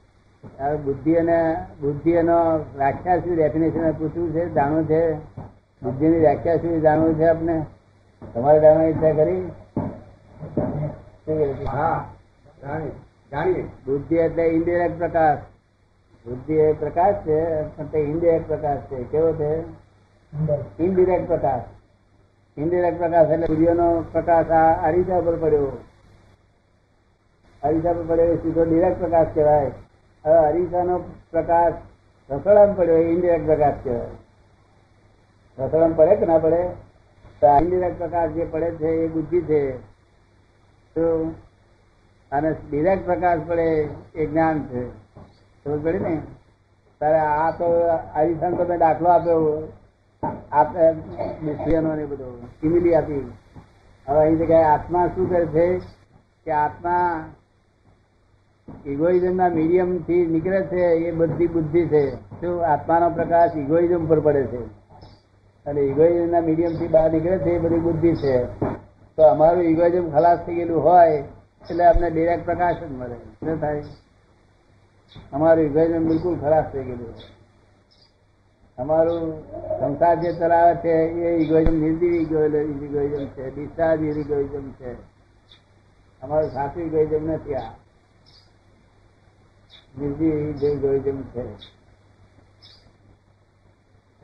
બુદ્ધિ 0.84 1.14
અને 1.14 1.66
બુદ્ધિ 1.80 2.10
એનો 2.10 2.58
વ્યાખ્યા 2.58 3.18
શું? 3.18 3.36
ડેફિનેશન 3.36 3.92
પૂછવું 3.92 4.32
છે? 4.32 4.54
જાણવું 4.54 4.88
છે? 4.88 5.14
બુદ્ધિની 5.82 6.18
વ્યાખ્યા 6.18 6.56
શું? 6.56 6.80
જાણવું 6.80 7.14
છે 7.14 7.28
આપને? 7.28 7.66
તમારે 8.34 8.60
જાણવાની 8.60 8.90
ઈચ્છા 8.90 9.12
કરી? 9.12 9.50
છે? 11.26 11.64
હા. 11.64 12.04
જાણીએ. 13.30 13.62
બુદ્ધિ 13.62 14.16
એટલે 14.16 14.42
ઇન્ડિરેક્ટ 14.42 14.98
પ્રકાશ. 14.98 15.38
બુદ્ધિ 16.26 16.54
એ 16.54 16.72
પ્રકાશ 16.72 17.14
છે 17.14 17.62
પણ 17.62 17.86
તે 17.86 17.98
ઇન્ડિરેક્ટ 17.98 18.48
પ્રકાશ 18.48 18.78
છે. 18.78 19.02
કેવો 19.02 19.32
છે? 19.32 19.87
ઇનડિરેક્ટ 20.80 21.26
પ્રકાશ. 21.26 21.62
ઇનડિરેક્ટ 22.58 22.98
પ્રકાશ 22.98 23.30
એટલે 23.30 23.46
સૂર્યનો 23.46 24.04
પ્રકાશ 24.12 24.46
આ 24.46 24.88
અરીસા 24.88 25.20
પર 25.20 25.36
પડ્યો. 25.36 25.84
અરીસા 27.62 27.92
પર 27.92 28.02
પડ્યો 28.02 28.36
સીધો 28.36 28.64
ડિરેક્ટ 28.64 28.98
પ્રકાશ 28.98 29.26
કહેવાય. 29.34 29.70
હવે 30.24 30.34
અરીસાનો 30.34 30.98
પ્રકાશ 31.30 31.72
રસોડામાં 32.30 32.76
પડ્યો 32.76 32.96
ઇનડિરેક્ટ 32.96 33.46
પ્રકાશ 33.46 33.74
કહેવાય. 33.84 34.06
રસોડામાં 35.58 35.96
પડે 35.96 36.16
કે 36.16 36.26
ના 36.26 36.38
પડે? 36.38 36.68
તો 37.40 37.46
ઇનડિરેક્ટ 37.46 37.98
પ્રકાશ 37.98 38.30
જે 38.30 38.44
પડે 38.44 38.70
છે 38.70 38.88
એ 38.88 39.08
બુદ્ધિ 39.08 39.40
છે. 39.40 39.76
અને 42.32 42.52
ડિરેક્ટ 42.70 43.06
પ્રકાશ 43.06 43.38
પડે 43.46 43.88
એ 44.14 44.26
જ્ઞાન 44.26 44.62
છે. 44.62 44.88
ખબર 45.64 45.78
પડી 45.78 45.98
ને? 45.98 46.22
તારે 47.00 47.18
આ 47.18 47.50
તો 47.50 47.64
અરીસાનો 48.14 48.56
તમે 48.56 48.78
દાખલો 48.78 49.08
આપ્યો. 49.08 49.72
આપે 50.52 50.92
નિશ્ચયનો 51.46 51.94
ને 51.94 52.06
બધો 52.06 52.38
આત્મા 54.64 55.06
શું 55.06 55.30
કરે 55.30 55.46
છે 55.46 55.78
કે 56.44 56.50
આત્મા 56.50 57.24
ઇગોઇઝમ 58.86 59.36
ના 59.36 59.48
મીડિયમથી 59.48 60.26
નીકળે 60.26 60.62
છે, 60.62 60.80
એ 60.80 61.10
બધી 61.10 61.46
બુદ્ધિ 61.46 61.86
છે. 61.86 62.10
શું 62.10 62.66
આત્માનો 62.66 63.10
પ્રકાશ 63.10 63.56
ઇગોઇઝમ 63.56 64.06
પર 64.06 64.20
પડે 64.20 64.46
છે? 64.46 64.64
અને 65.66 65.80
ઇગોઇઝમ 65.80 66.30
ના 66.30 66.40
મીડિયમથી 66.40 66.88
બહાર 66.88 67.12
નીકળે 67.12 67.38
છે, 67.38 67.50
એ 67.50 67.58
બધી 67.58 67.78
બુદ્ધિ 67.78 68.14
છે. 68.14 68.44
તો 69.16 69.22
અમારું 69.22 69.62
ઇગોઇઝમ 69.62 70.10
ખલાસ 70.10 70.38
થઈ 70.46 70.54
ગયેલું 70.54 70.84
હોય, 70.84 71.10
એટલે 71.70 71.84
અમને 71.84 72.10
ડિરેક્ટ 72.10 72.44
પ્રકાશ 72.44 72.76
જ 72.76 72.92
મળે. 72.92 73.14
શું 73.14 73.60
થાય? 73.60 73.82
અમારું 75.32 75.64
ઇગોઇઝમ 75.64 76.08
બિલકુલ 76.08 76.38
ખલાસ 76.40 76.64
થઈ 76.72 76.84
ગયેલું 76.84 77.37
અમારું 78.78 79.42
સંસાર 79.80 80.16
જે 80.20 80.32
ચલાવે 80.32 80.74
છે, 80.74 80.92
એ 80.92 81.36
ઇગોઇઝમ 81.36 81.74
નિર્દીવ 81.74 82.14
ઇગોઇઝમ 82.14 83.26
છે, 83.26 83.54
ડિસ્ચાર્જ 83.54 84.02
ઇગોઇઝમ 84.02 84.70
છે. 84.70 84.92
અમારું 86.22 86.50
સાચું 86.50 86.82
ઇગોઇઝમ 86.82 87.30
નથી 87.30 87.54
આ. 87.54 87.72
નિર્દીવ 90.00 90.64
ઇગોઇઝમ 90.64 91.22
છે. 91.22 91.44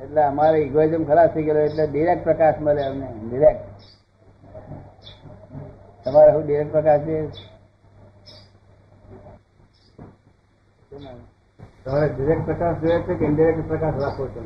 એટલે 0.01 0.23
અમારે 0.23 0.59
ઇગોઇઝમ 0.59 1.05
ખરાબ 1.05 1.29
થઈ 1.29 1.43
ગયેલો 1.43 1.61
એટલે 1.61 1.87
ડિરેક્ટ 1.87 2.25
પ્રકાશ 2.25 2.55
મળે 2.61 2.85
અમને 2.85 3.09
ડિરેક્ટ 3.29 3.65
તમારે 6.05 6.33
શું 6.33 6.47
ડિરેક્ટ 6.47 6.73
પ્રકાશ 6.73 7.01
છે? 7.01 7.27
તમારે 11.85 12.09
ડિરેક્ટ 12.09 12.45
પ્રકાશ 12.45 12.77
જોયે 12.79 13.01
છે 13.01 13.15
કે 13.15 13.25
ઇન્ડિરેક્ટ 13.25 13.69
પ્રકાશ 13.69 13.95
રાખવો 14.03 14.27
છે 14.27 14.41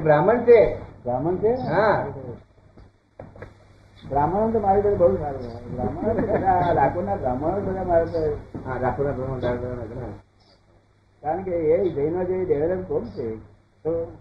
બ્રાહ્મણ 0.00 0.38
છે? 0.38 0.76
બ્રાહ્મણ 1.04 1.36
છે? 1.36 1.52
હા. 1.54 2.06
બ્રાહ્મણો 4.08 4.50
તો 4.50 4.58
મારી 4.60 4.82
પાસે 4.82 4.96
બહુ 4.96 5.16
સારું 5.16 5.74
બ્રાહ્મણ 5.74 6.14
બ્રાહ્મણો 6.76 7.16
બ્રાહ્મણ 7.16 7.60
બધા 7.60 7.84
મારે 7.84 8.34
હા 8.66 8.78
રાખોના 8.78 9.12
બ્રાહ્મણ 9.12 9.40
કારણ 11.22 11.42
કે 11.42 11.50
એ 11.50 11.88
જૈનો 11.88 12.24
જે 12.24 12.44
ડેવલપ 12.44 12.88
કોમ 12.88 13.04
છે 13.04 13.36
તો 13.82 14.16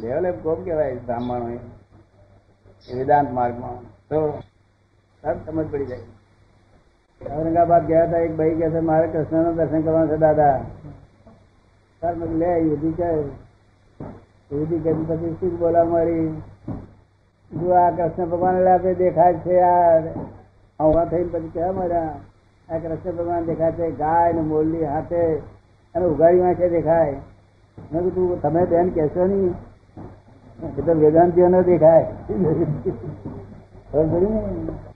ડેવલપ 0.00 0.42
કોમ 0.42 0.64
કહેવાય 0.64 0.96
બ્રાહ્મણો 0.96 1.48
એ 2.88 2.96
વેદાંત 2.96 3.30
માર્ગમાં. 3.32 3.78
તો 4.08 4.42
સર 5.22 5.36
સમજ 5.46 5.70
પડી 5.70 5.86
જાય. 5.86 6.13
ઔરંગાબાદ 7.36 7.86
ગયા 7.86 8.04
હતા, 8.04 8.18
એક 8.18 8.36
ભાઈ 8.36 8.54
કે 8.54 8.68
મારે 8.68 8.80
મારે 8.80 9.06
કૃષ્ણનું 9.06 9.54
દર્શન 9.54 9.80
કરવાનું 9.80 10.08
છે, 10.08 10.16
દાદા. 10.16 10.60
સર 12.00 12.14
મેં 12.14 12.38
લે 12.38 12.58
યુધી 12.58 12.92
કહે. 12.92 13.22
યુધી 14.52 14.78
કે 14.78 14.92
પછી 14.92 15.36
શું 15.40 15.58
બોલા 15.58 15.84
મારી? 15.84 16.42
જો 17.52 17.74
આ 17.74 17.90
કૃષ્ણ 17.90 18.26
ભગવાન 18.26 18.54
લાભે 18.54 18.94
દેખાય 18.94 19.34
છે, 19.34 19.60
આ 19.60 20.84
ઊભા 20.84 21.04
થઈને 21.04 21.24
પછી 21.24 21.50
કહેવા 21.54 21.72
મળ્યા? 21.72 22.14
આ 22.68 22.78
કૃષ્ણ 22.78 23.10
ભગવાન 23.10 23.44
દેખાય 23.44 23.72
છે, 23.72 23.90
ગાય 23.90 24.32
ને 24.32 24.40
મોરલી 24.40 24.84
હાથે 24.84 25.36
અને 25.94 26.04
ઉગાડી 26.04 26.38
વાંચે 26.38 26.68
દેખાય. 26.68 27.16
મેં 27.92 28.02
કીધું 28.02 28.42
તમે 28.42 28.66
બેન 28.66 28.88
કહેશો 28.88 29.26
નહીં. 29.26 29.54
એ 30.78 30.82
તો 30.82 31.62
દેખાય. 31.62 32.06
પડી 33.92 34.26
ને? 34.26 34.93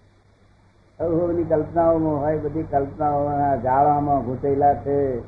અવની 1.00 1.44
કલ્પનાઓમાં 1.44 2.20
હોય, 2.20 2.38
બધી 2.38 2.62
કલ્પનાઓ 2.62 3.28
જાળવામાં 3.62 4.24
ઘૂંટેલા 4.24 4.74
છે, 4.74 5.20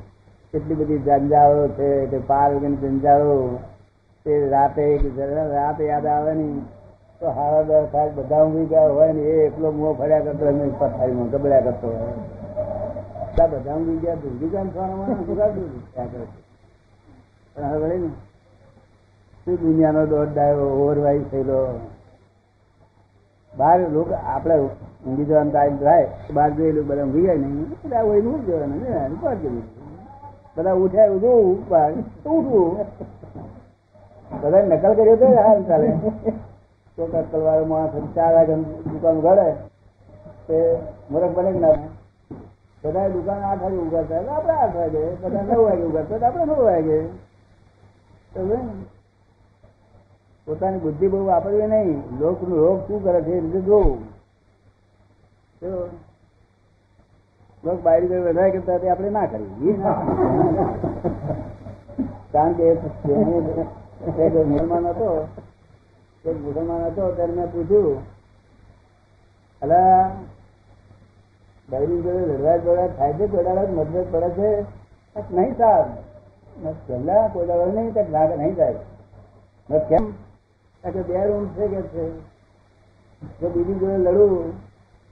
કેટલી 0.51 0.75
બધી 0.75 0.97
જંજાળો 0.97 1.67
છે 1.67 2.07
તે 2.07 2.17
પાર 2.17 2.53
જંજાળો 2.53 3.59
તે 4.25 4.49
રાતે 4.49 4.99
રાતે 5.51 5.85
યાદ 5.85 6.05
આવે 6.05 6.33
ને, 6.33 6.61
તો 7.19 7.29
હારા 7.29 7.61
દર 7.61 7.85
થાય, 7.91 8.09
બધા 8.09 8.43
ઊંઘી 8.43 8.65
ગયા 8.65 8.87
હોય 8.87 9.13
ને, 9.13 9.21
એ 9.21 9.47
એકલો 9.47 9.71
મોં 9.71 9.97
ફર્યા 9.97 10.19
કરતો 10.19 10.45
એમ 10.45 10.69
પથારીમાં 10.79 11.29
ગબડ્યા 11.29 11.61
કરતો 11.61 11.87
હોય. 11.87 13.47
બધા 13.47 13.73
ઊંઘી 13.75 13.97
ગયા 13.97 14.13
ઊંઘી 14.13 14.49
ગયા 14.49 14.63
સોનામાં. 14.63 15.25
પણ 17.55 17.63
હવે 17.63 17.97
શું 19.45 19.55
દુનિયાનો 19.55 20.05
દોડ 20.05 20.27
ડાયો 20.33 20.59
ઓવરવાઇઝ 20.59 21.21
થયેલો. 21.31 21.79
બહાર 23.53 23.79
લોકો 23.91 24.15
આપણે 24.25 24.55
ઊંઘી 25.05 25.25
જવાનું 25.25 25.51
ટાઈમ 25.51 25.77
થાય 25.77 26.07
તો 26.27 26.33
બહાર 26.33 26.51
જોયેલું 26.51 26.85
બધા 26.85 27.03
ઊંઘી 27.03 27.25
જાય 27.25 27.39
નહીં 27.39 27.77
બધા 27.83 28.03
હોય 28.03 28.21
ઊંઘ 28.21 28.45
જવાનું 28.45 28.79
ને 28.79 28.89
બહાર 29.21 29.37
જવું 29.37 29.63
બધા 30.55 30.75
ઉઠ્યા 30.75 31.19
જોવું 31.19 31.57
બહાર 31.69 31.91
તો 32.23 32.29
ઉઠવું. 32.29 32.77
બધા 34.31 34.61
નકલ 34.61 34.93
કર્યો 34.95 35.17
તો 35.17 35.27
હાલ 35.37 35.59
ચાલે. 35.63 35.89
તો 36.97 37.01
નકલ 37.07 37.41
વાળો 37.41 37.65
માણસ 37.65 38.13
ચાર 38.15 38.31
વાગે 38.33 38.55
દુકાન 38.85 39.17
ઉગાડે 39.17 39.47
તે 40.47 40.57
મૂરખ 41.09 41.33
બને 41.35 41.51
ના 41.59 41.77
બધા 42.83 43.09
દુકાન 43.09 43.43
આઠ 43.43 43.61
વાગે 43.61 43.79
ઉગાડતા 43.79 44.19
એટલે 44.19 44.31
આપણે 44.31 44.53
આઠ 44.55 44.75
વાગે, 44.75 45.03
બધા 45.21 45.43
નવ 45.43 45.59
વાગે 45.59 45.83
ઉગાડતા 45.83 46.27
આપણે 46.27 46.43
નવ 46.45 46.61
વાગે. 46.63 46.97
પોતાની 50.51 50.77
બુદ્ધિ 50.77 51.07
બહુ 51.07 51.25
વાપરવી 51.25 51.67
નહીં. 51.67 51.97
લોક 52.19 52.39
લોક 52.43 52.79
શું 52.87 53.03
કરે 53.03 53.19
છે 53.21 53.31
એ 53.31 53.39
રીતે 53.39 53.61
જોવું. 53.61 53.99
લોક 57.63 57.77
કોઈ 57.83 58.07
વધારે 58.19 58.49
કરતા 58.51 58.91
આપણે 58.91 59.09
ના 59.09 59.25
કરીએ. 59.25 59.73
કારણ 62.33 62.53
કે 62.53 62.65
મુસલમાન 64.43 64.85
હતો. 64.87 65.09
એક 66.25 66.37
મુસલમાન 66.37 66.81
હતો 66.85 67.03
ત્યારે 67.11 67.33
મેં 67.33 67.47
પૂછ્યું, 67.51 67.97
અલા 69.61 70.11
બૈરી 71.69 72.01
જોડે 72.01 72.21
લડવાજ 72.25 72.59
જોડા 72.63 72.87
થાય 72.87 73.13
છે? 73.13 73.25
દાડો 73.43 73.61
મતભેદ 73.73 74.07
પડે 74.11 74.29
છે? 74.29 74.49
નહીં 75.31 75.53
સાહેબ. 75.57 75.87
પહેલા 76.87 77.27
કોઈ 77.33 77.47
નહીં 77.75 77.93
નહીં 78.37 78.55
થાય. 78.55 78.75
કેમ? 79.89 80.05
કે 80.81 81.01
બે 81.07 81.25
રૂમ 81.27 81.45
છે 81.55 81.67
કે 81.67 81.81
છે? 81.91 82.03
જો 83.39 83.47
બીજી 83.49 83.79
જોડે 83.79 83.97
લડું, 83.97 84.53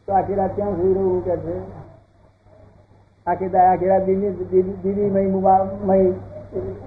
તો 0.07 0.13
આખી 0.13 0.35
રાત 0.35 0.55
ક્યાં 0.55 0.75
સુઈ 0.75 0.93
રહું 0.93 1.23
કે 1.23 1.35
છે? 1.43 1.55
આખી 3.27 3.55
આખી 3.55 3.87
રાત 3.87 4.05
દીદી 4.05 4.63
બીજી 4.83 5.09
મય 5.09 5.21
મય 5.85 6.13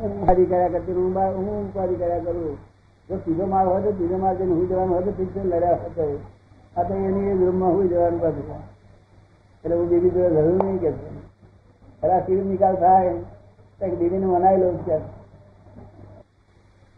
ઉપાધિ 0.03 0.45
કર્યા 0.47 0.69
કરતી 0.69 0.93
હું 0.93 1.15
હું 1.15 1.71
ઉપાધિ 1.71 1.95
કર્યા 1.95 2.25
કરું. 2.27 2.59
જો 3.09 3.15
સીધો 3.25 3.47
માર 3.47 3.67
હોય 3.67 3.81
તો 3.83 3.93
બીજો 3.93 4.17
માર 4.19 4.37
જઈને 4.37 4.55
હું 4.55 4.67
જવાનું 4.67 4.95
હોય 4.95 5.03
તો 5.03 5.13
ઠીક 5.13 5.33
છે, 5.35 5.41
લડ્યા 5.41 5.79
હોય 5.97 6.19
આ 6.77 6.85
તો 6.85 6.95
એની 6.95 7.31
એ 7.31 7.35
રૂમમાં 7.35 7.73
હું 7.75 7.89
જવાનું 7.89 8.21
પાછું 8.21 8.63
એટલે 9.65 9.75
હું 9.77 9.89
દીદી 9.89 10.11
જોડે 10.11 10.29
લડું 10.29 10.59
નહીં 10.67 10.79
કે 10.79 10.91
છે. 10.91 11.09
અરે 12.03 12.13
આ 12.13 12.25
સીધો 12.27 12.43
નિકાલ 12.43 12.77
થાય. 12.77 13.15
તો 13.81 13.87
દીદીને 13.87 14.27
મનાવી 14.27 14.61
લઉં 14.61 14.85
કે 14.85 14.93
આ 14.95 15.22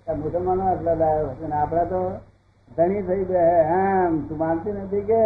મુસલમાનો 0.07 0.63
આટલા 0.63 0.95
લાયો 0.95 1.53
આપડા 1.53 1.85
તો 1.85 2.01
ધણી 2.69 3.03
થઈ 3.03 3.25
ગયા 3.25 3.77
આમ 3.77 4.19
તું 4.29 4.39
માનતી 4.39 4.73
નથી 4.73 5.03
કે 5.03 5.21